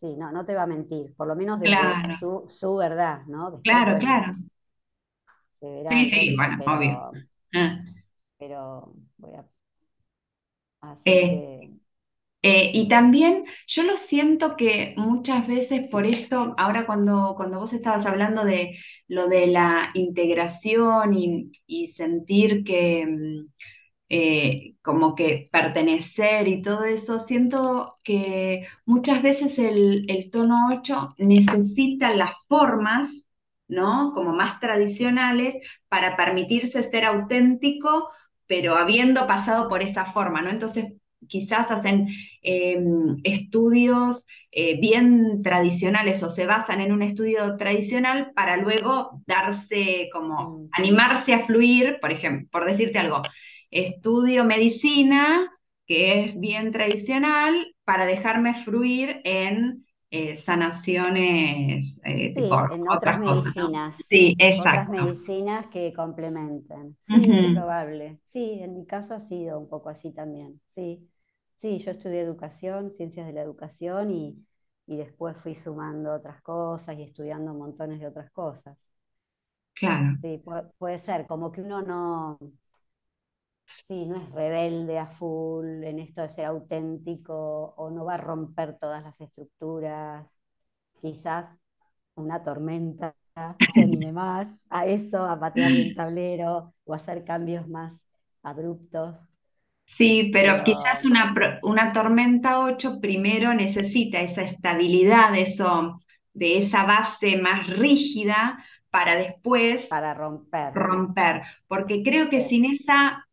sí, 0.00 0.16
no, 0.16 0.30
no 0.32 0.44
te 0.44 0.54
va 0.54 0.62
a 0.62 0.66
mentir, 0.66 1.14
por 1.16 1.26
lo 1.28 1.36
menos 1.36 1.60
Claro, 1.62 2.16
su, 2.18 2.44
su 2.48 2.76
verdad, 2.76 3.22
¿no? 3.26 3.50
Después, 3.50 3.82
claro, 3.84 3.98
claro. 3.98 4.32
se 5.50 5.68
verá 5.68 6.00
Sí, 6.00 6.10
sí, 6.10 6.36
bueno, 6.36 6.62
obvio. 6.66 7.02
Ah. 7.54 7.80
pero 8.38 8.94
voy 9.26 9.36
a, 9.36 9.46
así 10.80 11.36
Eh, 11.62 11.70
eh, 12.42 12.70
y 12.74 12.88
también 12.88 13.44
yo 13.68 13.82
lo 13.84 13.96
siento 13.98 14.56
que 14.56 14.94
muchas 14.96 15.46
veces 15.48 15.88
por 15.90 16.06
esto, 16.06 16.54
ahora 16.58 16.86
cuando, 16.86 17.34
cuando 17.36 17.60
vos 17.60 17.72
estabas 17.74 18.06
hablando 18.06 18.44
de 18.44 18.78
lo 19.08 19.28
de 19.28 19.48
la 19.48 19.90
integración 19.94 21.14
y, 21.14 21.52
y 21.66 21.88
sentir 21.88 22.64
que, 22.64 23.06
mm, 23.06 23.48
eh, 24.10 24.76
como 24.82 25.14
que 25.16 25.48
pertenecer 25.52 26.48
y 26.48 26.62
todo 26.62 26.84
eso, 26.84 27.20
siento 27.20 27.98
que 28.04 28.66
muchas 28.86 29.22
veces 29.22 29.58
el, 29.58 30.06
el 30.10 30.30
tono 30.30 30.68
8 30.72 31.14
necesita 31.18 32.14
las 32.14 32.32
formas, 32.48 33.26
¿no? 33.68 34.12
Como 34.14 34.32
más 34.34 34.60
tradicionales 34.60 35.56
para 35.88 36.16
permitirse 36.16 36.82
ser 36.84 37.04
auténtico, 37.04 38.08
pero 38.46 38.76
habiendo 38.76 39.26
pasado 39.26 39.68
por 39.68 39.82
esa 39.82 40.06
forma, 40.06 40.42
¿no? 40.42 40.50
Entonces, 40.50 40.92
quizás 41.28 41.70
hacen 41.70 42.08
eh, 42.42 42.78
estudios 43.24 44.26
eh, 44.52 44.78
bien 44.80 45.42
tradicionales 45.42 46.22
o 46.22 46.28
se 46.28 46.46
basan 46.46 46.80
en 46.80 46.92
un 46.92 47.02
estudio 47.02 47.56
tradicional 47.56 48.32
para 48.34 48.56
luego 48.56 49.22
darse 49.26 50.08
como 50.12 50.60
mm, 50.60 50.68
animarse 50.72 51.34
a 51.34 51.40
fluir, 51.40 51.98
por 52.00 52.12
ejemplo, 52.12 52.48
por 52.50 52.64
decirte 52.66 52.98
algo, 52.98 53.22
Estudio 53.70 54.44
medicina, 54.44 55.50
que 55.86 56.24
es 56.24 56.38
bien 56.38 56.72
tradicional, 56.72 57.74
para 57.84 58.06
dejarme 58.06 58.54
fluir 58.64 59.20
en 59.24 59.85
eh, 60.10 60.36
sanaciones, 60.36 62.00
eh, 62.04 62.34
sí, 62.34 62.66
en 62.68 62.88
otras 62.88 63.18
otras 63.18 63.20
cosas, 63.22 63.54
¿no? 63.58 63.72
medicinas, 63.74 63.96
Sí, 63.96 64.36
otras 64.54 64.88
exacto. 64.88 64.88
medicinas 64.88 65.66
que 65.68 65.92
complementen. 65.94 66.96
Sí, 67.00 67.36
es 67.36 67.46
probable. 67.48 68.20
Sí, 68.24 68.58
en 68.62 68.74
mi 68.74 68.86
caso 68.86 69.14
ha 69.14 69.20
sido 69.20 69.58
un 69.58 69.68
poco 69.68 69.88
así 69.90 70.12
también. 70.12 70.60
Sí, 70.68 71.08
sí, 71.56 71.78
yo 71.78 71.90
estudié 71.90 72.20
educación, 72.20 72.90
ciencias 72.90 73.26
de 73.26 73.32
la 73.32 73.42
educación 73.42 74.10
y, 74.10 74.46
y 74.86 74.96
después 74.96 75.36
fui 75.38 75.54
sumando 75.54 76.14
otras 76.14 76.42
cosas 76.42 76.96
y 76.98 77.02
estudiando 77.02 77.54
montones 77.54 78.00
de 78.00 78.06
otras 78.08 78.30
cosas. 78.30 78.78
claro. 79.74 80.16
Sí, 80.20 80.38
pu- 80.44 80.72
puede 80.78 80.98
ser, 80.98 81.26
como 81.26 81.52
que 81.52 81.60
uno 81.62 81.82
no, 81.82 82.38
sí, 83.76 84.06
no 84.06 84.16
es 84.16 84.30
rebelde 84.32 84.98
a 84.98 85.06
full 85.06 85.84
en 85.84 85.98
esto 85.98 86.22
de 86.22 86.28
ser 86.28 86.46
auténtico 86.46 87.74
o 87.76 87.90
no 87.90 88.04
va 88.04 88.14
a 88.14 88.16
romper 88.18 88.78
todas 88.78 89.02
las 89.02 89.20
estructuras. 89.20 90.26
Quizás 91.00 91.60
una 92.16 92.42
tormenta 92.42 93.16
se 93.68 93.82
anime 93.82 94.12
más 94.12 94.66
a 94.70 94.86
eso, 94.86 95.24
a 95.26 95.38
patearle 95.40 95.82
un 95.82 95.94
tablero 95.94 96.74
o 96.84 96.94
a 96.94 96.96
hacer 96.96 97.24
cambios 97.24 97.68
más 97.68 98.06
abruptos, 98.42 99.28
Sí, 99.84 100.30
pero 100.32 100.62
quizás 100.64 101.04
una, 101.04 101.34
una 101.62 101.92
tormenta 101.92 102.60
8 102.60 103.00
primero 103.00 103.54
necesita 103.54 104.20
esa 104.20 104.42
estabilidad, 104.42 105.34
eso, 105.36 106.00
de 106.34 106.58
esa 106.58 106.84
base 106.84 107.38
más 107.38 107.66
rígida 107.68 108.62
para 108.90 109.16
después 109.16 109.88
para 109.88 110.14
romper. 110.14 110.74
romper, 110.74 111.42
porque 111.68 112.02
creo 112.02 112.28
que 112.30 112.40
sin 112.42 112.64
esa 112.66 113.25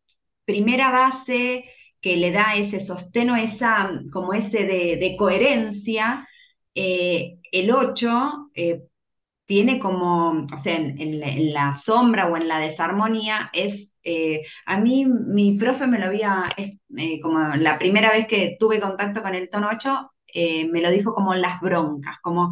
primera 0.44 0.90
base 0.90 1.64
que 2.00 2.16
le 2.16 2.32
da 2.32 2.54
ese 2.56 2.80
sostén 2.80 3.30
o 3.30 3.36
esa, 3.36 3.90
como 4.12 4.34
ese 4.34 4.64
de, 4.64 5.16
coherencia, 5.18 6.28
eh, 6.74 7.38
el 7.52 7.70
8 7.70 8.50
eh, 8.54 8.82
tiene 9.46 9.78
como, 9.78 10.46
o 10.52 10.58
sea, 10.58 10.76
en, 10.76 11.52
la, 11.52 11.74
sombra 11.74 12.28
o 12.28 12.36
en 12.36 12.48
la 12.48 12.58
desarmonía, 12.58 13.50
es, 13.52 13.94
eh, 14.02 14.42
a 14.66 14.78
mí 14.80 15.06
mi 15.06 15.58
profe 15.58 15.86
me 15.86 15.98
lo 15.98 16.06
había, 16.06 16.54
como 17.22 17.38
la 17.56 17.78
primera 17.78 18.10
vez 18.10 18.26
que 18.26 18.56
tuve 18.58 18.80
contacto 18.80 19.22
con 19.22 19.34
el 19.34 19.50
tono 19.50 19.68
8, 19.72 20.10
eh, 20.34 20.66
me 20.66 20.80
lo 20.80 20.90
dijo 20.90 21.14
como 21.14 21.34
las 21.34 21.60
broncas, 21.60 22.18
como 22.20 22.50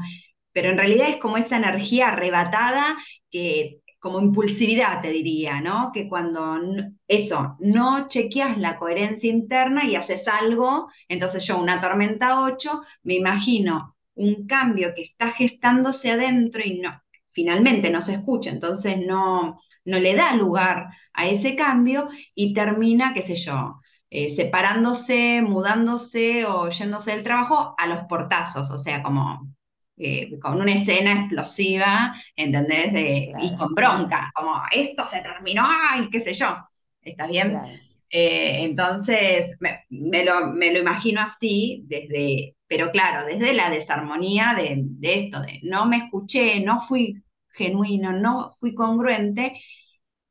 pero 0.53 0.71
en 0.71 0.79
realidad 0.79 1.09
es 1.09 1.17
como 1.17 1.37
esa 1.39 1.57
energía 1.57 2.09
arrebatada 2.09 2.97
que 3.31 3.81
como 4.03 4.21
impulsividad 4.21 5.01
te 5.01 5.11
diría, 5.11 5.61
¿no? 5.61 5.93
Que 5.95 6.09
cuando 6.09 6.59
eso, 7.07 7.57
no 7.61 8.09
chequeas 8.09 8.59
la 8.59 8.77
coherencia 8.77 9.31
interna 9.31 9.85
y 9.85 9.95
haces 9.95 10.27
algo, 10.27 10.91
entonces 11.07 11.47
yo 11.47 11.57
una 11.57 11.81
tormenta 11.81 12.43
8 12.43 12.83
me 13.05 13.15
imagino 13.15 13.97
un 14.17 14.49
cambio 14.49 14.93
que 14.97 15.03
está 15.03 15.29
gestándose 15.31 16.11
adentro 16.11 16.63
y 16.65 16.81
no, 16.81 17.01
finalmente 17.31 17.91
no 17.91 18.03
se 18.03 18.15
escucha, 18.15 18.51
entonces 18.51 18.99
no, 19.07 19.61
no 19.85 19.99
le 20.01 20.17
da 20.17 20.35
lugar 20.35 20.89
a 21.13 21.29
ese 21.29 21.55
cambio 21.55 22.09
y 22.35 22.55
termina, 22.55 23.15
qué 23.15 23.23
sé 23.23 23.37
yo, 23.37 23.81
eh, 24.11 24.31
separándose, 24.31 25.43
mudándose 25.43 26.45
o 26.45 26.71
yéndose 26.71 27.13
del 27.13 27.23
trabajo 27.23 27.77
a 27.79 27.87
los 27.87 28.01
portazos, 28.09 28.69
o 28.73 28.79
sea, 28.79 29.01
como 29.05 29.49
eh, 29.97 30.39
con 30.41 30.61
una 30.61 30.75
escena 30.75 31.13
explosiva, 31.23 32.15
¿entendés? 32.37 32.93
De, 32.93 33.35
y 33.39 33.55
con 33.57 33.75
bronca, 33.75 34.31
como 34.35 34.63
esto 34.73 35.07
se 35.07 35.21
terminó, 35.23 35.65
y 36.01 36.11
qué 36.11 36.21
sé 36.21 36.35
yo, 36.35 36.57
¿está 37.03 37.27
bien? 37.27 37.63
claro, 37.63 37.79
Eh, 38.11 38.65
entonces, 38.65 39.57
me, 39.61 39.85
me 39.91 40.25
lo, 40.25 40.49
me 40.49 40.73
lo 40.73 40.79
imagino 40.81 41.23
así, 41.23 41.85
desde, 41.87 42.57
pero 42.67 42.91
claro, 42.91 43.27
desde 43.27 43.55
la 43.55 43.71
desarmonía 43.71 44.55
de, 44.57 44.77
de 44.85 45.15
esto, 45.17 45.41
de 45.41 45.61
no 45.63 45.87
me 45.87 45.99
escuché, 45.99 46.61
no 46.61 46.81
fui 46.87 47.23
genuino, 47.55 48.13
no 48.13 48.57
fui 48.61 48.75
congruente, 48.75 49.61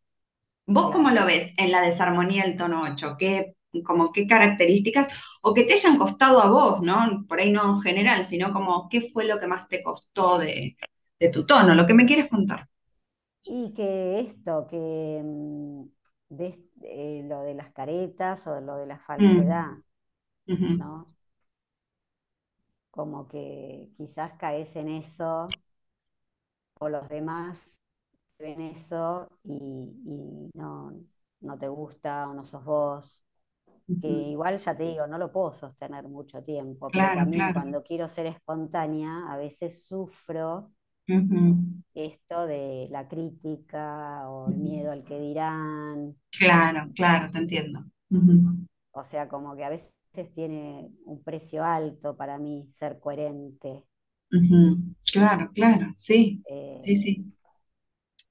¿Vos 0.68 0.92
cómo 0.92 1.12
lo 1.12 1.26
ves 1.26 1.54
en 1.58 1.72
la 1.72 1.82
desarmonía 1.82 2.44
del 2.46 2.58
tono 2.58 2.84
8? 2.84 3.16
¿Qué, 3.20 3.56
como 3.86 4.12
qué 4.12 4.28
características, 4.28 5.08
o 5.42 5.54
que 5.54 5.64
te 5.64 5.74
hayan 5.74 5.98
costado 5.98 6.42
a 6.42 6.50
vos, 6.50 6.82
¿no? 6.82 7.26
Por 7.28 7.40
ahí 7.40 7.52
no 7.52 7.76
en 7.78 7.82
general, 7.82 8.26
sino 8.26 8.52
como 8.54 8.90
qué 8.90 9.10
fue 9.12 9.26
lo 9.26 9.40
que 9.40 9.48
más 9.48 9.68
te 9.70 9.82
costó 9.84 10.38
de, 10.40 10.78
de 11.20 11.30
tu 11.30 11.46
tono, 11.46 11.76
lo 11.76 11.88
que 11.88 11.94
me 11.94 12.06
quieres 12.06 12.30
contar. 12.30 12.68
Y 13.44 13.74
que 13.74 14.20
esto, 14.22 14.68
que 14.68 15.22
mm, 15.24 15.84
de, 16.30 16.60
eh, 16.84 17.24
lo 17.28 17.42
de 17.42 17.54
las 17.56 17.72
caretas 17.72 18.46
o 18.48 18.60
lo 18.62 18.78
de 18.78 18.86
la 18.88 19.00
falsedad, 19.00 19.68
Mm, 20.48 20.78
¿no? 20.78 21.16
Como 22.92 23.28
que 23.28 23.90
quizás 23.98 24.34
caes 24.42 24.76
en 24.78 24.88
eso 24.90 25.58
o 26.80 26.90
los 26.90 27.08
demás 27.10 27.60
ven 28.40 28.62
eso 28.62 29.30
y, 29.44 29.54
y 30.06 30.52
no, 30.56 30.94
no 31.42 31.58
te 31.60 31.68
gusta 31.70 32.30
o 32.30 32.34
no 32.34 32.46
sos 32.46 32.64
vos. 32.66 33.22
Que 34.00 34.08
igual 34.08 34.58
ya 34.60 34.76
te 34.76 34.84
digo, 34.84 35.08
no 35.08 35.18
lo 35.18 35.32
puedo 35.32 35.54
sostener 35.54 36.08
mucho 36.08 36.44
tiempo, 36.44 36.92
pero 36.94 37.12
Claro, 37.12 37.14
también 37.14 37.50
claro. 37.54 37.54
cuando 37.54 37.84
quiero 37.84 38.10
ser 38.10 38.26
espontánea, 38.28 39.32
a 39.32 39.38
veces 39.38 39.86
sufro 39.88 40.72
esto 41.94 42.48
de 42.48 42.88
la 42.92 43.08
crítica 43.08 44.30
o 44.30 44.50
el 44.50 44.58
miedo 44.58 44.92
al 44.92 45.04
que 45.06 45.20
dirán. 45.20 46.18
Claro, 46.30 46.92
claro, 46.94 47.32
te 47.32 47.38
entiendo. 47.38 47.86
O 48.94 49.04
sea, 49.04 49.28
como 49.28 49.56
que 49.56 49.64
a 49.66 49.70
veces 49.70 49.94
tiene 50.34 50.90
un 51.06 51.22
precio 51.24 51.64
alto 51.66 52.16
para 52.16 52.38
mí 52.38 52.68
ser 52.72 53.00
coherente. 53.02 53.84
Claro, 55.12 55.52
claro, 55.54 55.94
sí, 55.98 56.44
sí, 56.78 56.96
Eh, 56.96 56.96
sí. 56.96 57.34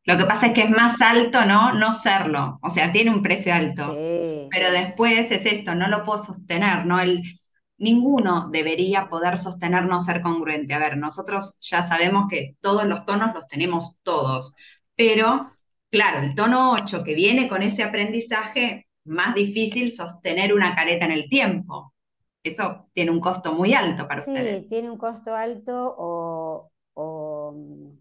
Lo 0.04 0.18
que 0.18 0.26
pasa 0.26 0.48
es 0.48 0.52
que 0.52 0.62
es 0.64 0.68
más 0.70 1.00
alto, 1.00 1.46
¿no? 1.46 1.72
No 1.72 1.94
serlo. 1.94 2.58
O 2.62 2.68
sea, 2.68 2.92
tiene 2.92 3.10
un 3.10 3.22
precio 3.22 3.54
alto. 3.54 4.02
sí, 4.02 4.39
Pero 4.50 4.70
después 4.70 5.30
es 5.30 5.46
esto, 5.46 5.74
no 5.74 5.88
lo 5.88 6.04
puedo 6.04 6.18
sostener, 6.18 6.86
¿no? 6.86 7.00
El, 7.00 7.22
ninguno 7.78 8.48
debería 8.50 9.08
poder 9.08 9.38
sostener 9.38 9.84
no 9.84 10.00
ser 10.00 10.22
congruente. 10.22 10.74
A 10.74 10.78
ver, 10.78 10.96
nosotros 10.96 11.56
ya 11.60 11.82
sabemos 11.82 12.26
que 12.30 12.56
todos 12.60 12.84
los 12.84 13.04
tonos 13.04 13.34
los 13.34 13.46
tenemos 13.46 13.98
todos. 14.02 14.54
Pero, 14.96 15.50
claro, 15.90 16.20
el 16.20 16.34
tono 16.34 16.72
8 16.72 17.02
que 17.02 17.14
viene 17.14 17.48
con 17.48 17.62
ese 17.62 17.82
aprendizaje, 17.82 18.86
más 19.04 19.34
difícil 19.34 19.92
sostener 19.92 20.52
una 20.52 20.74
careta 20.74 21.06
en 21.06 21.12
el 21.12 21.28
tiempo. 21.28 21.94
Eso 22.42 22.88
tiene 22.92 23.10
un 23.10 23.20
costo 23.20 23.52
muy 23.54 23.74
alto 23.74 24.06
para 24.06 24.20
ustedes. 24.22 24.62
sí, 24.62 24.68
tiene 24.68 24.90
un 24.90 24.98
costo 24.98 25.34
alto 25.34 25.94
o, 25.98 26.70
o, 26.94 27.52
mm, 27.52 27.98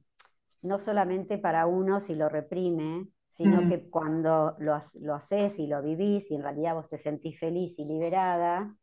no 0.64 0.80
solamente 0.80 1.38
para 1.38 1.66
uno 1.68 2.00
si 2.00 2.16
lo 2.16 2.30
reprime, 2.30 3.08
sino 3.30 3.66
Mm, 3.66 3.68
que 3.68 3.90
cuando 3.90 4.56
lo, 4.60 4.80
lo 5.02 5.16
haces 5.16 5.60
y 5.60 5.68
lo 5.68 5.82
vivís 5.82 6.32
y 6.32 6.36
en 6.36 6.44
realidad 6.44 6.76
vos 6.76 6.90
te 6.90 6.98
sentís 6.98 7.40
feliz 7.40 7.78
y 7.80 7.86
liberada, 7.86 8.76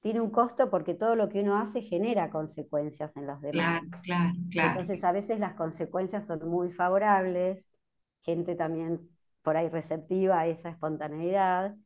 tiene 0.00 0.20
un 0.20 0.30
costo 0.30 0.70
porque 0.70 0.94
todo 0.94 1.16
lo 1.16 1.28
que 1.28 1.42
uno 1.42 1.58
hace 1.58 1.82
genera 1.82 2.30
consecuencias 2.30 3.16
en 3.16 3.26
los 3.26 3.40
demás. 3.42 3.76
claro, 3.76 3.86
claro, 4.02 4.34
claro. 4.50 4.82
Entonces 4.82 5.04
a 5.04 5.12
veces 5.12 5.38
las 5.40 5.54
consecuencias 5.54 6.26
son 6.26 6.48
muy 6.48 6.72
favorables, 6.72 7.68
gente 8.22 8.54
también 8.56 9.10
por 9.42 9.56
ahí 9.56 9.68
receptiva 9.68 10.40
a 10.40 10.46
esa 10.48 10.70
espontaneidad, 10.70 11.76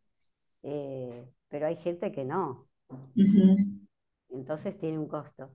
eh, 0.62 1.28
pero 1.48 1.66
hay 1.68 1.76
gente 1.76 2.12
que 2.12 2.24
no, 2.24 2.68
entonces 4.30 4.78
tiene 4.78 4.98
un 4.98 5.06
costo. 5.08 5.54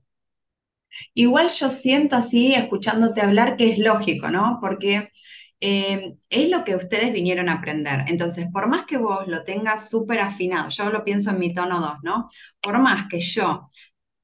Igual 1.13 1.49
yo 1.49 1.69
siento 1.69 2.15
así, 2.15 2.53
escuchándote 2.53 3.21
hablar, 3.21 3.57
que 3.57 3.71
es 3.71 3.79
lógico, 3.79 4.29
¿no? 4.29 4.57
Porque 4.61 5.09
eh, 5.67 6.17
es 6.29 6.49
lo 6.51 6.63
que 6.63 6.75
ustedes 6.75 7.11
vinieron 7.11 7.49
a 7.49 7.53
aprender. 7.55 8.03
Entonces, 8.07 8.45
por 8.53 8.67
más 8.67 8.85
que 8.85 8.97
vos 8.97 9.27
lo 9.27 9.43
tengas 9.43 9.89
súper 9.89 10.19
afinado, 10.19 10.69
yo 10.69 10.91
lo 10.91 11.03
pienso 11.03 11.31
en 11.31 11.39
mi 11.39 11.55
tono 11.55 11.81
2, 11.81 11.97
¿no? 12.03 12.29
Por 12.61 12.77
más 12.77 13.07
que 13.09 13.19
yo 13.19 13.67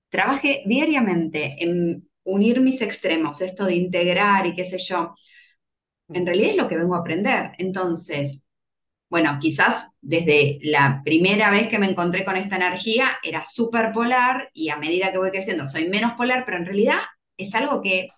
trabaje 0.10 0.62
diariamente 0.68 1.56
en 1.60 2.08
unir 2.24 2.62
mis 2.62 2.80
extremos, 2.84 3.42
esto 3.42 3.66
de 3.66 3.76
integrar 3.76 4.46
y 4.46 4.54
qué 4.56 4.66
sé 4.66 4.78
yo, 4.78 5.16
en 6.10 6.28
realidad 6.28 6.52
es 6.52 6.58
lo 6.58 6.68
que 6.68 6.78
vengo 6.78 6.94
a 6.94 7.00
aprender. 7.00 7.54
Entonces, 7.58 8.44
bueno, 9.10 9.40
quizás 9.42 9.88
desde 10.02 10.60
la 10.62 11.02
primera 11.04 11.50
vez 11.52 11.70
que 11.70 11.80
me 11.80 11.90
encontré 11.90 12.24
con 12.24 12.38
esta 12.38 12.58
energía 12.58 13.18
era 13.24 13.46
súper 13.46 13.94
polar 13.94 14.52
y 14.54 14.70
a 14.70 14.78
medida 14.78 15.12
que 15.12 15.18
voy 15.18 15.32
creciendo 15.32 15.66
soy 15.68 15.90
menos 15.90 16.14
polar, 16.14 16.46
pero 16.46 16.58
en 16.58 16.66
realidad 16.66 17.00
es 17.38 17.56
algo 17.56 17.82
que 17.82 18.10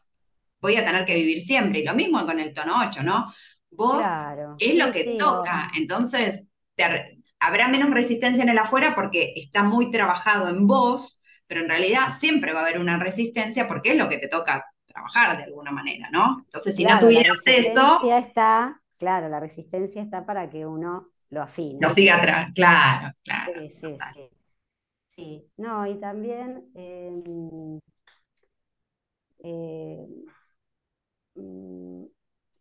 voy 0.64 0.78
a 0.78 0.86
tener 0.86 1.06
que 1.06 1.16
vivir 1.16 1.44
siempre. 1.44 1.82
Y 1.82 1.86
lo 1.86 1.96
mismo 1.96 2.26
con 2.26 2.40
el 2.40 2.54
tono 2.54 2.82
8, 2.88 3.04
¿no? 3.04 3.34
Vos 3.72 4.08
Claro, 4.08 4.60
es 4.60 4.76
lo 4.76 4.92
sí, 4.92 4.94
que 4.94 5.04
sí, 5.04 5.26
o, 5.30 5.42
toca, 5.42 5.72
entonces 5.78 6.50
te- 6.76 7.20
habrá 7.40 7.68
menos 7.68 7.92
resistencia 7.92 8.44
en 8.44 8.50
el 8.50 8.58
afuera 8.58 8.96
porque 8.96 9.34
está 9.38 9.64
muy 9.64 9.92
trabajado 9.92 10.50
en 10.50 10.68
vos, 10.68 11.22
pero 11.48 11.62
en 11.62 11.70
realidad 11.70 12.10
siempre 12.20 12.54
va 12.54 12.62
a 12.62 12.64
haber 12.64 12.80
una 12.80 12.98
resistencia 13.00 13.68
porque 13.68 13.92
es 13.92 13.98
lo 13.98 14.10
que 14.10 14.20
te 14.20 14.30
toca 14.30 14.66
trabajar 14.88 15.38
de 15.38 15.44
alguna 15.46 15.72
manera, 15.72 16.10
¿no? 16.12 16.42
Entonces, 16.46 16.76
si 16.76 16.86
no 16.86 17.00
la 17.00 17.00
tuvieras 17.00 17.42
eso, 17.46 17.82
resistencia 17.82 18.18
está, 18.20 18.82
claro, 18.98 19.30
la 19.30 19.40
resistencia 19.40 20.02
está 20.02 20.26
para 20.26 20.50
que 20.50 20.66
uno 20.66 21.10
lo 21.30 21.42
lo 21.80 21.90
afine. 21.90 21.90
sigue 21.90 22.12
atrás. 22.12 22.52
Claro, 22.56 23.14
claro, 23.24 23.54
Sí, 23.54 23.70
sí, 23.70 24.00
sí. 24.14 24.30
Sí, 25.08 25.52
no, 25.58 25.88
y 25.88 26.00
también 26.00 26.72
em, 26.76 27.80
eh, 29.44 30.08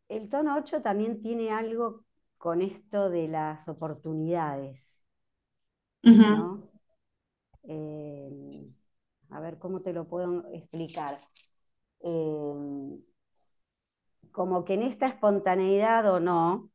el 0.08 0.28
tono 0.28 0.56
8 0.56 0.80
también 0.80 1.20
tiene 1.20 1.50
algo 1.50 2.04
con 2.38 2.62
esto 2.62 3.10
de 3.10 3.26
las 3.28 3.68
oportunidades, 3.68 5.04
¿no? 6.16 6.70
Eh, 7.64 8.30
a 9.30 9.40
ver 9.40 9.58
cómo 9.58 9.80
te 9.82 9.92
lo 9.92 10.08
puedo 10.08 10.44
explicar. 10.52 11.18
Eh, 12.00 12.98
como 14.32 14.64
que 14.64 14.74
en 14.74 14.82
esta 14.82 15.06
espontaneidad 15.06 16.12
o 16.12 16.18
no, 16.20 16.70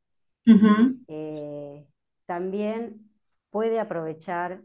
eh, 1.07 1.87
también 2.25 3.11
puede 3.49 3.79
aprovechar 3.79 4.63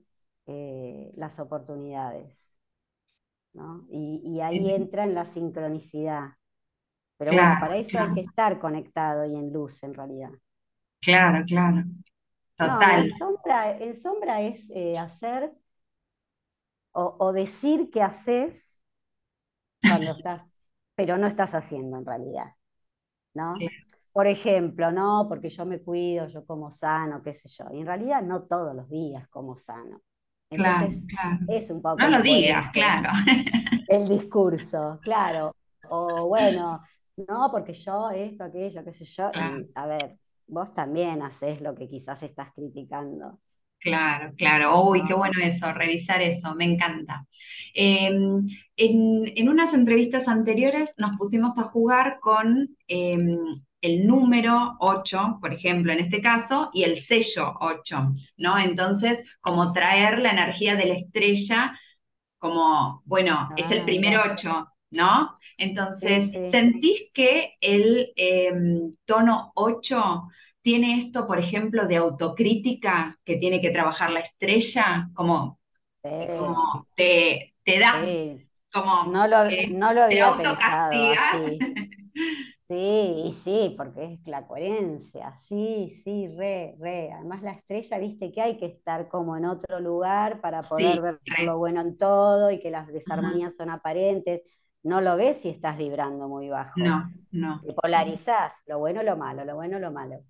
las 1.17 1.39
oportunidades, 1.39 2.37
¿no? 3.55 3.87
Y, 3.91 4.21
y 4.25 4.41
ahí 4.41 4.71
entra 4.71 5.05
en 5.05 5.15
la 5.15 5.25
sincronicidad. 5.25 6.33
Pero 7.23 7.35
bueno, 7.35 7.57
Claro, 7.57 7.61
para 7.61 7.77
eso 7.77 7.99
hay 7.99 8.13
que 8.13 8.21
estar 8.23 8.59
conectado 8.61 9.25
y 9.27 9.37
en 9.37 9.53
luz 9.53 9.83
en 9.85 9.95
realidad. 9.95 10.31
claro, 11.01 11.45
claro, 11.47 11.85
No, 12.59 12.89
total. 12.89 13.09
en 13.09 13.11
sombra, 13.11 13.77
en 13.79 13.95
sombra 13.97 14.41
es 14.41 14.71
eh, 14.71 14.97
hacer 14.99 15.53
o, 16.93 17.17
o 17.19 17.33
decir 17.33 17.91
que 17.91 18.03
haces 18.03 18.79
cuando 19.85 20.13
estás, 20.13 20.43
pero 20.95 21.19
no 21.19 21.27
estás 21.27 21.55
haciendo 21.55 21.99
en 21.99 22.07
realidad, 22.07 22.53
¿no? 23.35 23.71
Por 24.13 24.27
ejemplo, 24.29 24.93
no, 24.93 25.27
porque 25.29 25.51
yo 25.51 25.67
me 25.67 25.81
cuido, 25.83 26.29
yo 26.29 26.47
como 26.47 26.71
sano, 26.73 27.23
qué 27.23 27.35
sé 27.35 27.49
yo. 27.51 27.67
Y 27.73 27.81
en 27.81 27.87
realidad 27.87 28.23
no 28.23 28.45
todos 28.45 28.75
los 28.77 28.89
días 28.91 29.29
como 29.31 29.57
sano. 29.59 30.03
Entonces 30.51 31.09
claro. 31.09 31.39
es 31.47 31.71
un 31.71 31.83
No 31.99 32.09
poco 32.09 32.09
lo 32.09 32.23
digas, 32.23 32.71
claro. 32.73 33.11
el 33.87 34.09
discurso, 34.09 35.01
claro. 35.03 35.57
O 35.89 36.27
bueno, 36.29 36.81
no, 37.17 37.51
porque 37.51 37.75
yo 37.75 38.11
esto, 38.11 38.45
aquello, 38.45 38.85
qué 38.85 38.93
sé 38.93 39.05
yo. 39.05 39.33
Claro, 39.33 39.67
Y 39.67 39.71
a 39.75 39.87
ver, 39.87 40.19
vos 40.47 40.73
también 40.75 41.23
haces 41.23 41.61
lo 41.61 41.75
que 41.75 41.89
quizás 41.89 42.23
estás 42.23 42.53
criticando, 42.55 43.41
claro, 43.81 44.33
claro. 44.37 44.83
Uy, 44.89 45.05
qué 45.05 45.15
¿no? 45.15 45.15
bueno 45.15 45.35
eso, 45.43 45.73
revisar 45.73 46.23
eso, 46.23 46.55
me 46.55 46.65
encanta. 46.65 47.27
Eh, 47.75 48.07
en, 48.77 49.33
en 49.37 49.49
unas 49.49 49.75
entrevistas 49.75 50.29
anteriores 50.29 50.95
nos 50.97 51.17
pusimos 51.19 51.59
a 51.59 51.65
jugar 51.65 52.19
con 52.21 52.77
eh, 52.89 53.19
el 53.81 54.07
número 54.07 54.77
8, 54.81 55.39
por 55.41 55.53
ejemplo, 55.53 55.93
en 55.93 56.01
este 56.01 56.23
caso, 56.23 56.71
y 56.73 56.85
el 56.85 56.99
sello 57.01 57.55
8, 57.61 58.13
¿no? 58.37 58.59
Entonces, 58.59 59.23
como 59.41 59.73
traer 59.73 60.19
la 60.21 60.31
energía 60.31 60.77
de 60.77 60.87
la 60.87 60.95
estrella 60.95 61.79
como, 62.39 63.03
bueno, 63.07 63.53
es 63.57 63.71
el 63.71 63.85
Ah, 63.85 63.87
primer 63.87 64.19
mirá. 64.19 64.33
ocho, 64.33 64.69
¿no? 64.91 65.35
Sí, 66.01 66.09
Entonces, 66.09 66.31
sí. 66.33 66.41
¿sentís 66.45 67.03
que 67.15 67.55
el 67.61 68.13
eh, 68.17 68.53
tono 69.05 69.53
8 69.55 70.29
tiene 70.63 70.99
esto, 70.99 71.27
por 71.27 71.39
ejemplo, 71.39 71.87
de 71.87 71.97
autocrítica 71.97 73.19
que 73.25 73.37
tiene 73.37 73.61
que 73.61 73.71
trabajar 73.71 74.11
la 74.11 74.21
estrella? 74.21 75.11
Como 75.15 75.59
como 76.35 76.89
te, 76.97 77.55
te 77.65 77.79
da, 77.79 78.11
como 78.73 79.05
no 79.05 79.27
lo, 79.29 79.39
no 79.69 79.93
lo 79.93 80.03
había 80.03 80.37
pensado 80.37 81.11
así. 81.11 81.69
Sí, 82.69 83.31
sí, 83.45 83.75
porque 83.77 84.05
es 84.15 84.27
la 84.27 84.47
coherencia, 84.47 85.37
sí, 85.39 85.91
sí, 86.03 86.29
re, 86.29 86.75
re. 86.81 87.13
Además 87.13 87.43
la 87.43 87.53
estrella, 87.53 87.99
viste 87.99 88.33
que 88.33 88.41
hay 88.41 88.57
que 88.57 88.65
estar 88.67 89.09
como 89.09 89.37
en 89.37 89.45
otro 89.45 89.79
lugar 89.79 90.41
para 90.41 90.69
poder 90.69 91.03
ver 91.03 91.21
lo 91.37 91.59
bueno 91.59 91.83
en 91.83 91.99
todo 91.99 92.51
y 92.51 92.61
que 92.61 92.71
las 92.71 92.87
desarmonías 92.89 93.57
son 93.57 93.69
aparentes. 93.69 94.43
No 94.83 95.01
lo 95.01 95.17
ves 95.17 95.43
si 95.43 95.49
estás 95.49 95.79
vibrando 95.79 96.29
muy 96.29 96.49
bajo. 96.49 96.73
No, 96.77 97.11
no. 97.31 97.61
Te 97.61 97.73
polarizás, 97.73 98.53
lo 98.67 98.79
bueno, 98.79 99.03
lo 99.03 99.17
malo, 99.17 99.45
lo 99.45 99.55
bueno, 99.55 99.79
lo 99.79 99.93
malo. 99.93 100.21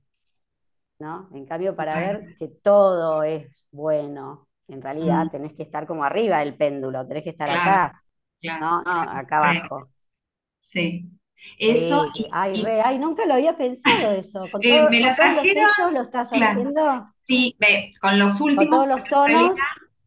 ¿No? 0.98 1.28
En 1.32 1.46
cambio, 1.46 1.74
para 1.74 1.98
ver 1.98 2.36
que 2.38 2.48
todo 2.48 3.22
es 3.22 3.66
bueno, 3.72 4.46
en 4.68 4.82
realidad 4.82 5.28
tenés 5.30 5.54
que 5.54 5.64
estar 5.64 5.86
como 5.86 6.04
arriba 6.04 6.38
del 6.38 6.54
péndulo, 6.54 7.04
tenés 7.06 7.24
que 7.24 7.30
estar 7.30 7.50
acá, 7.50 8.02
¿no? 8.42 8.82
acá 8.86 9.38
abajo. 9.38 9.88
Sí. 10.60 11.10
Eso. 11.58 12.06
ay, 12.30 12.64
ay, 12.84 12.98
nunca 12.98 13.26
lo 13.26 13.34
había 13.34 13.56
pensado 13.56 14.12
eso. 14.12 14.44
Con, 14.52 14.62
eh, 14.64 14.86
me 14.90 15.00
lo 15.00 15.14
todos 15.16 15.34
los 15.34 15.42
sellos 15.42 15.92
lo 15.92 16.02
estás 16.02 16.30
haciendo. 16.30 17.08
Sí, 17.26 17.56
ve, 17.58 17.92
con 18.00 18.18
los 18.18 18.40
últimos. 18.40 18.68
todos 18.68 18.88
los 18.88 19.04
tonos. 19.04 19.58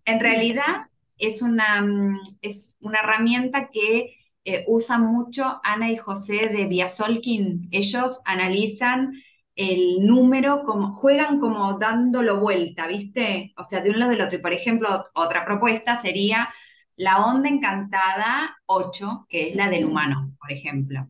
En 0.06 0.20
realidad, 0.20 0.88
es, 1.18 1.42
una, 1.42 1.82
mm, 1.82 2.20
es 2.42 2.78
una 2.80 3.00
herramienta 3.00 3.70
que 3.70 4.16
eh, 4.46 4.64
usan 4.68 5.02
mucho 5.02 5.60
Ana 5.64 5.92
y 5.92 5.98
José 5.98 6.50
de 6.50 6.66
Biasolkin. 6.68 7.68
Ellos 7.72 8.22
analizan 8.26 9.14
el 9.56 10.06
número, 10.06 10.64
como, 10.64 10.94
juegan 10.94 11.40
como 11.40 11.80
dándolo 11.80 12.40
vuelta, 12.40 12.86
¿viste? 12.86 13.54
O 13.58 13.64
sea, 13.64 13.82
de 13.82 13.90
un 13.90 14.00
lado 14.00 14.12
del 14.12 14.22
otro. 14.22 14.38
Y 14.38 14.42
por 14.42 14.54
ejemplo, 14.54 15.04
otra 15.16 15.44
propuesta 15.46 15.96
sería 15.96 16.54
la 16.96 17.26
onda 17.26 17.50
encantada 17.50 18.56
8, 18.68 19.26
que 19.28 19.50
es 19.50 19.56
la 19.56 19.68
del 19.68 19.86
humano, 19.86 20.32
por 20.40 20.52
ejemplo. 20.52 21.10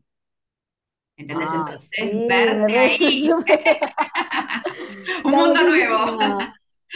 ¿Entendés? 1.17 1.49
Entonces, 1.53 2.27
verte 2.27 2.79
ahí. 2.79 3.29
Un 5.25 5.31
mundo 5.31 5.61
nuevo. 5.63 6.39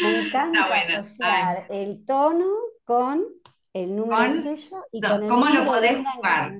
Me 0.01 0.27
encanta 0.27 0.65
asociar 0.65 1.65
el 1.69 2.05
tono 2.05 2.49
con 2.85 3.25
el 3.83 3.95
número 3.95 4.33
de 4.33 4.41
sello 4.57 4.77
y 4.91 5.01
con 5.01 5.23
el 5.23 5.29
¿Cómo 5.29 5.45
lo 5.49 5.65
podés 5.65 5.97
jugar? 6.07 6.53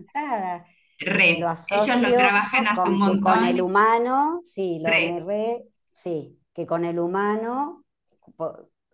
Re. 0.99 1.37
Ellos 1.37 2.01
lo 2.01 2.13
trabajan 2.13 2.67
a 2.67 2.75
su 2.75 2.91
montón. 2.91 3.21
Con 3.21 3.43
el 3.45 3.61
humano, 3.61 4.41
sí, 4.43 4.79
lo 4.81 4.89
re. 4.89 5.65
sí, 5.93 6.37
que 6.53 6.65
con 6.65 6.83
el 6.83 6.99
humano 6.99 7.85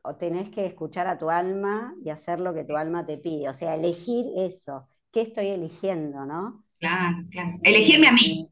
o 0.06 0.16
tenés 0.16 0.50
que 0.50 0.66
escuchar 0.66 1.08
a 1.08 1.18
tu 1.18 1.30
alma 1.30 1.96
y 2.04 2.10
hacer 2.10 2.40
lo 2.40 2.54
que 2.54 2.64
tu 2.64 2.76
alma 2.78 3.06
te 3.06 3.18
pide. 3.18 3.50
O 3.50 3.54
sea, 3.54 3.76
elegir 3.76 4.28
eso. 4.38 4.88
¿Qué 5.12 5.22
estoy 5.22 5.48
eligiendo, 5.48 6.26
no? 6.26 6.64
Claro, 6.80 7.18
claro. 7.32 7.58
Elegirme 7.64 8.08
a 8.08 8.12
mí. 8.12 8.50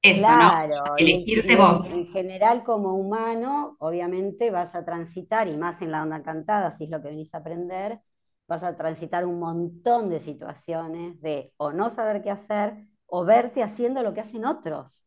Eso, 0.00 0.22
claro, 0.22 0.96
Elegirte 0.96 1.56
vos. 1.56 1.86
En 1.86 2.06
general, 2.06 2.62
como 2.62 2.94
humano, 2.94 3.76
obviamente 3.80 4.50
vas 4.50 4.74
a 4.74 4.84
transitar, 4.84 5.48
y 5.48 5.56
más 5.56 5.82
en 5.82 5.90
la 5.90 6.02
onda 6.02 6.22
cantada, 6.22 6.70
si 6.70 6.84
es 6.84 6.90
lo 6.90 7.02
que 7.02 7.08
venís 7.08 7.34
a 7.34 7.38
aprender, 7.38 8.00
vas 8.48 8.64
a 8.64 8.74
transitar 8.74 9.26
un 9.26 9.38
montón 9.38 10.08
de 10.08 10.20
situaciones 10.20 11.20
de 11.20 11.52
o 11.58 11.70
no 11.72 11.90
saber 11.90 12.22
qué 12.22 12.30
hacer, 12.30 12.74
o 13.06 13.24
verte 13.24 13.62
haciendo 13.62 14.02
lo 14.02 14.14
que 14.14 14.20
hacen 14.20 14.44
otros. 14.44 15.06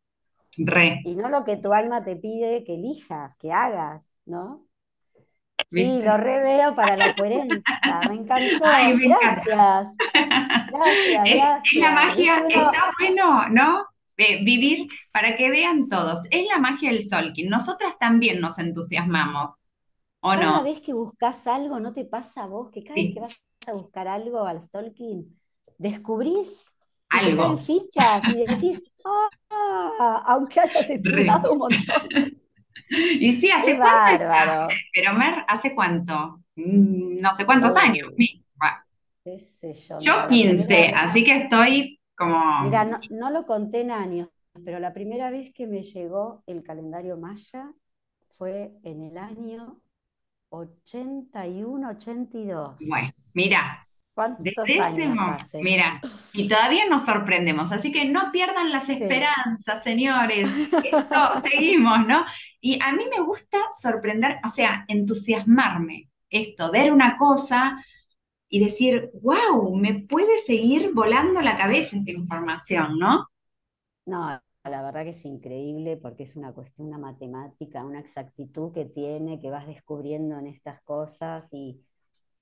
Re. 0.57 1.01
Y 1.05 1.15
no 1.15 1.29
lo 1.29 1.43
que 1.43 1.57
tu 1.57 1.73
alma 1.73 2.03
te 2.03 2.15
pide 2.15 2.63
que 2.63 2.75
elijas, 2.75 3.35
que 3.37 3.51
hagas, 3.51 4.13
¿no? 4.25 4.67
Sí, 5.69 6.01
lo 6.03 6.17
reveo 6.17 6.75
para 6.75 6.97
la 6.97 7.15
coherencia. 7.15 7.61
Me 8.09 8.15
encantó. 8.15 8.65
gracias. 8.65 9.45
Gracias, 9.45 11.23
gracias. 11.23 11.63
Es 11.63 11.79
la 11.79 11.91
magia, 11.91 12.45
está 12.47 12.91
bueno, 12.99 13.47
¿no? 13.49 13.85
vivir 14.43 14.87
para 15.11 15.35
que 15.35 15.49
vean 15.49 15.89
todos. 15.89 16.21
Es 16.29 16.47
la 16.47 16.59
magia 16.59 16.91
del 16.91 17.07
Solkin. 17.07 17.49
Nosotras 17.49 17.95
también 17.99 18.39
nos 18.39 18.59
entusiasmamos. 18.59 19.60
¿O 20.21 20.35
no? 20.35 20.41
Cada 20.41 20.63
vez 20.63 20.81
que 20.81 20.93
buscas 20.93 21.47
algo, 21.47 21.79
¿no 21.79 21.93
te 21.93 22.05
pasa 22.05 22.43
a 22.43 22.47
vos 22.47 22.69
que 22.71 22.83
cada 22.83 22.95
vez 22.95 23.13
que 23.13 23.19
vas 23.19 23.45
a 23.67 23.73
buscar 23.73 24.07
algo 24.07 24.45
al 24.45 24.61
Stalking, 24.61 25.37
descubrís 25.77 26.65
algo. 27.09 27.57
fichas 27.57 28.23
y 28.27 28.45
decís, 28.45 28.81
ah, 29.49 30.23
aunque 30.27 30.59
hayas 30.59 30.89
estudiado 30.89 31.53
un 31.53 31.57
montón. 31.59 32.09
Y 32.89 33.33
sí, 33.33 33.49
hace 33.51 33.77
cuánto. 33.77 34.25
Bárbaro. 34.25 34.67
Pero 34.93 35.13
Mer, 35.13 35.45
¿hace 35.47 35.73
cuánto? 35.73 36.41
Mm, 36.55 37.21
no 37.21 37.33
sé 37.33 37.45
cuántos 37.45 37.75
años. 37.75 38.09
yo? 38.17 39.99
Yo 39.99 40.27
15, 40.27 40.87
así 40.95 41.23
que 41.23 41.35
estoy 41.35 41.99
Mira, 42.63 42.85
no, 43.09 43.31
lo 43.31 43.45
conté 43.45 43.81
en 43.81 43.91
años, 43.91 44.29
pero 44.63 44.79
la 44.79 44.93
primera 44.93 45.31
vez 45.31 45.51
que 45.53 45.65
me 45.65 45.83
llegó 45.83 46.43
el 46.45 46.63
calendario 46.63 47.17
maya 47.17 47.73
fue 48.37 48.73
en 48.83 49.03
el 49.03 49.17
año 49.17 49.79
81, 50.51 51.89
82. 51.89 52.75
Bueno, 52.87 53.11
mira. 53.33 53.87
¿Cuántos 54.13 54.53
años 54.81 55.47
Mira, 55.53 56.01
y 56.33 56.49
todavía 56.49 56.85
nos 56.89 57.05
sorprendemos, 57.05 57.71
así 57.71 57.93
que 57.93 58.03
no 58.05 58.29
pierdan 58.33 58.69
las 58.69 58.89
esperanzas, 58.89 59.81
señores. 59.83 60.49
Esto, 60.83 61.41
seguimos, 61.41 62.05
¿no? 62.05 62.25
Y 62.59 62.77
a 62.83 62.91
mí 62.91 63.05
me 63.09 63.23
gusta 63.23 63.57
sorprender, 63.71 64.39
o 64.43 64.49
sea, 64.49 64.83
entusiasmarme. 64.89 66.09
Esto, 66.29 66.71
ver 66.71 66.91
una 66.91 67.15
cosa 67.15 67.83
y 68.49 68.59
decir, 68.59 69.09
wow, 69.21 69.73
me 69.77 70.01
puede 70.01 70.39
seguir 70.39 70.91
volando 70.93 71.41
la 71.41 71.57
cabeza 71.57 71.95
esta 71.95 72.11
información, 72.11 72.99
¿no? 72.99 73.29
No, 74.05 74.41
la 74.69 74.83
verdad 74.83 75.03
que 75.03 75.09
es 75.09 75.25
increíble 75.25 75.97
porque 75.97 76.23
es 76.23 76.35
una 76.35 76.53
cuestión, 76.53 76.87
una 76.87 76.99
matemática, 76.99 77.83
una 77.83 77.99
exactitud 77.99 78.71
que 78.73 78.85
tiene, 78.85 79.39
que 79.39 79.49
vas 79.49 79.65
descubriendo 79.65 80.37
en 80.37 80.47
estas 80.47 80.81
cosas 80.83 81.47
y, 81.51 81.81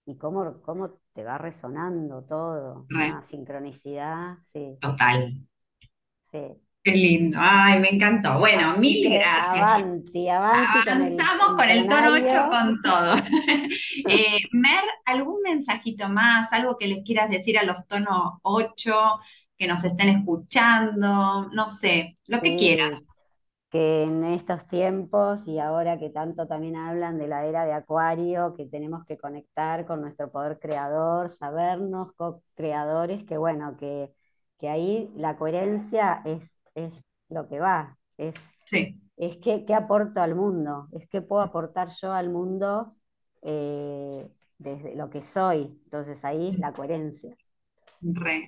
y 0.06 0.18
cómo, 0.18 0.62
cómo 0.62 1.00
te 1.14 1.24
va 1.24 1.38
resonando 1.38 2.24
todo, 2.24 2.86
una 2.90 3.22
sincronicidad, 3.22 4.38
sí. 4.44 4.78
Total. 4.82 5.34
Sí. 6.24 6.40
Qué 6.82 6.92
lindo, 6.92 7.38
ay, 7.42 7.80
me 7.80 7.90
encantó. 7.90 8.40
Bueno, 8.40 8.78
mil 8.78 9.10
gracias. 9.10 9.48
Avanti, 9.48 10.30
avanti 10.30 10.90
Avanzamos 10.90 11.56
con 11.58 11.70
el, 11.70 11.88
tono 11.88 12.14
8 12.14 12.50
con 12.50 12.82
todo. 12.82 13.16
eh, 14.08 14.40
Mer, 14.52 14.84
¿algún 15.06 15.42
mensajito 15.42 16.08
más? 16.08 16.52
¿Algo 16.54 16.78
que 16.78 16.88
les 16.88 17.04
quieras 17.04 17.30
decir 17.30 17.58
a 17.60 17.64
los 17.64 17.86
tonos 17.88 18.40
8 18.44 18.94
que 19.60 19.68
nos 19.68 19.84
estén 19.84 20.10
escuchando? 20.10 21.50
No 21.52 21.68
sé, 21.68 22.18
lo 22.28 22.42
que 22.42 22.56
quieras. 22.58 23.06
Que 23.70 24.04
en 24.04 24.24
estos 24.24 24.66
tiempos 24.68 25.48
y 25.48 25.60
ahora 25.60 26.00
que 26.00 26.10
tanto 26.10 26.48
también 26.48 26.76
hablan 26.78 27.20
de 27.20 27.28
la 27.28 27.46
era 27.46 27.66
de 27.66 27.74
Acuario, 27.74 28.54
que 28.54 28.66
tenemos 28.66 29.06
que 29.06 29.18
conectar 29.18 29.86
con 29.86 30.02
nuestro 30.02 30.32
poder 30.32 30.60
creador, 30.60 31.30
sabernos 31.30 32.14
co-creadores, 32.16 33.24
que 33.26 33.38
bueno, 33.38 33.78
que, 33.78 34.12
que 34.60 34.70
ahí 34.70 35.12
la 35.16 35.38
coherencia 35.38 36.22
es 36.26 36.60
es 36.76 37.02
lo 37.30 37.48
que 37.48 37.60
va, 37.60 37.98
es, 38.18 38.36
es 39.18 39.38
que, 39.38 39.66
qué 39.66 39.76
aporto 39.76 40.22
al 40.22 40.36
mundo, 40.36 40.88
es 40.94 41.08
qué 41.10 41.22
puedo 41.22 41.42
aportar 41.42 41.90
yo 42.02 42.14
al 42.14 42.30
mundo 42.30 42.90
eh, 43.42 44.30
desde 44.58 44.96
lo 44.96 45.10
que 45.10 45.22
soy. 45.22 45.80
Entonces 45.86 46.24
ahí 46.26 46.50
es 46.50 46.60
la 46.60 46.74
coherencia. 46.74 47.36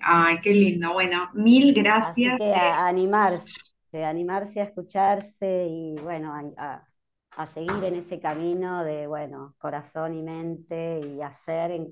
Ay, 0.01 0.39
qué 0.41 0.53
lindo. 0.53 0.93
Bueno, 0.93 1.29
mil 1.33 1.73
gracias. 1.73 2.35
Así 2.35 2.37
que 2.37 2.53
a, 2.53 2.87
animarse, 2.87 3.51
animarse 3.93 4.61
a 4.61 4.63
escucharse 4.65 5.67
y 5.69 5.95
bueno, 6.01 6.33
a, 6.57 6.85
seguir 7.53 7.83
en 7.83 7.95
ese 7.95 8.19
camino 8.19 8.83
de, 8.83 9.07
bueno, 9.07 9.55
corazón 9.57 10.17
y 10.17 10.21
mente 10.21 10.99
y 11.03 11.21
hacer 11.21 11.87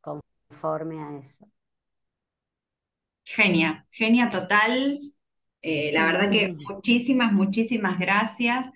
conforme 0.00 1.00
a 1.00 1.18
eso. 1.18 1.46
Genia, 3.24 3.86
genia 3.90 4.28
total. 4.28 5.00
Eh, 5.62 5.90
la 5.92 6.06
verdad 6.06 6.30
que 6.30 6.52
muchísimas, 6.52 7.32
muchísimas 7.32 7.98
gracias. 7.98 8.66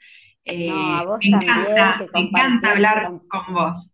Eh, 0.45 0.71
me 0.71 1.37
encanta, 1.37 2.07
me 2.13 2.21
encanta 2.21 2.71
hablar 2.71 3.21
con, 3.29 3.55
vos. 3.55 3.93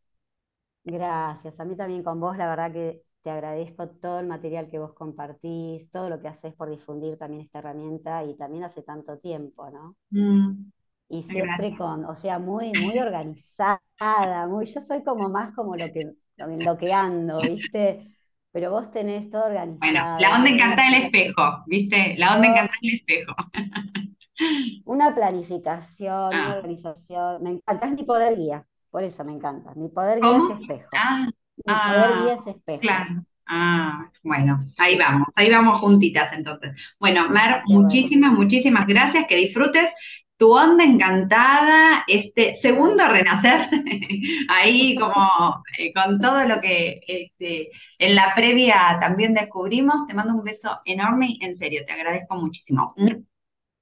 Gracias, 0.85 1.59
a 1.59 1.65
mí 1.65 1.77
también 1.77 2.03
con 2.03 2.19
vos, 2.21 2.37
la 2.37 2.49
verdad 2.49 2.73
que 2.73 3.03
te 3.23 3.31
agradezco 3.31 3.89
todo 3.89 4.21
el 4.21 4.27
material 4.27 4.69
que 4.69 4.79
vos 4.79 4.93
compartís, 4.95 5.91
todo 5.91 6.09
lo 6.09 6.21
que 6.21 6.29
haces 6.29 6.55
por 6.55 6.71
difundir 6.71 7.19
también 7.19 7.43
esta 7.43 7.59
herramienta 7.59 8.25
y 8.25 8.35
también 8.37 8.65
hace 8.65 8.83
tanto 8.83 9.19
tiempo, 9.19 9.71
¿no? 9.71 9.97
Mm, 10.11 10.71
y 11.09 11.23
siempre 11.25 11.77
con, 11.77 12.05
o 12.05 12.15
sea, 12.15 12.39
muy, 12.39 12.73
muy 12.73 12.99
organizada, 12.99 14.47
muy, 14.49 14.67
yo 14.67 14.81
soy 14.81 15.03
como 15.03 15.29
más 15.29 15.53
como 15.55 15.77
lo 15.77 15.93
que, 15.93 16.13
lo 16.37 16.79
que 16.79 16.93
ando, 16.93 17.41
¿viste? 17.41 18.07
pero 18.53 18.71
vos 18.71 18.91
tenés 18.91 19.31
todo 19.31 19.47
organizado. 19.47 19.93
Bueno, 19.93 20.19
la 20.19 20.37
onda 20.37 20.51
encanta 20.51 20.89
el 20.89 21.05
espejo, 21.05 21.63
¿viste? 21.67 22.15
La 22.19 22.35
onda 22.35 22.49
encanta 22.49 22.75
el 22.83 22.95
espejo. 22.95 23.35
Una 24.87 25.15
planificación, 25.15 26.29
una 26.29 26.53
ah. 26.53 26.57
organización, 26.57 27.43
me 27.43 27.51
encanta, 27.51 27.87
es 27.87 27.93
mi 27.93 28.05
poder 28.05 28.37
guía, 28.37 28.67
por 28.91 29.05
eso 29.05 29.23
me 29.23 29.33
encanta. 29.33 29.75
Mi 29.75 29.91
poder 29.91 30.19
guía 30.19 30.39
es 30.39 30.61
espejo. 30.61 30.89
Ah, 30.97 31.29
Guía 31.65 32.39
espejo. 32.47 32.81
Claro. 32.81 33.25
Ah, 33.53 34.09
bueno, 34.23 34.61
ahí 34.79 34.97
vamos, 34.97 35.29
ahí 35.35 35.51
vamos 35.51 35.81
juntitas 35.81 36.33
entonces. 36.33 36.73
Bueno, 37.01 37.29
Mer, 37.29 37.63
muchísimas, 37.67 38.33
muchísimas 38.33 38.87
gracias, 38.87 39.27
que 39.29 39.35
disfrutes 39.35 39.91
tu 40.37 40.57
onda 40.57 40.85
encantada, 40.85 42.05
este 42.07 42.55
segundo 42.55 43.07
renacer, 43.09 43.69
ahí 44.49 44.97
como 44.97 45.63
eh, 45.79 45.93
con 45.93 46.19
todo 46.19 46.47
lo 46.47 46.63
que 46.63 47.01
este, 47.07 47.71
en 47.99 48.15
la 48.15 48.33
previa 48.35 48.97
también 49.01 49.35
descubrimos. 49.35 50.07
Te 50.07 50.15
mando 50.15 50.33
un 50.35 50.43
beso 50.43 50.81
enorme 50.87 51.37
en 51.43 51.57
serio, 51.57 51.83
te 51.87 51.93
agradezco 51.93 52.37
muchísimo. 52.37 52.95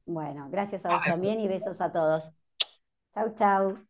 Bueno, 0.04 0.48
gracias 0.50 0.84
a 0.84 0.96
vos 0.96 1.04
también 1.04 1.38
y 1.40 1.46
besos 1.46 1.80
a 1.80 1.92
todos. 1.92 2.28
Chau, 3.12 3.34
chau. 3.34 3.87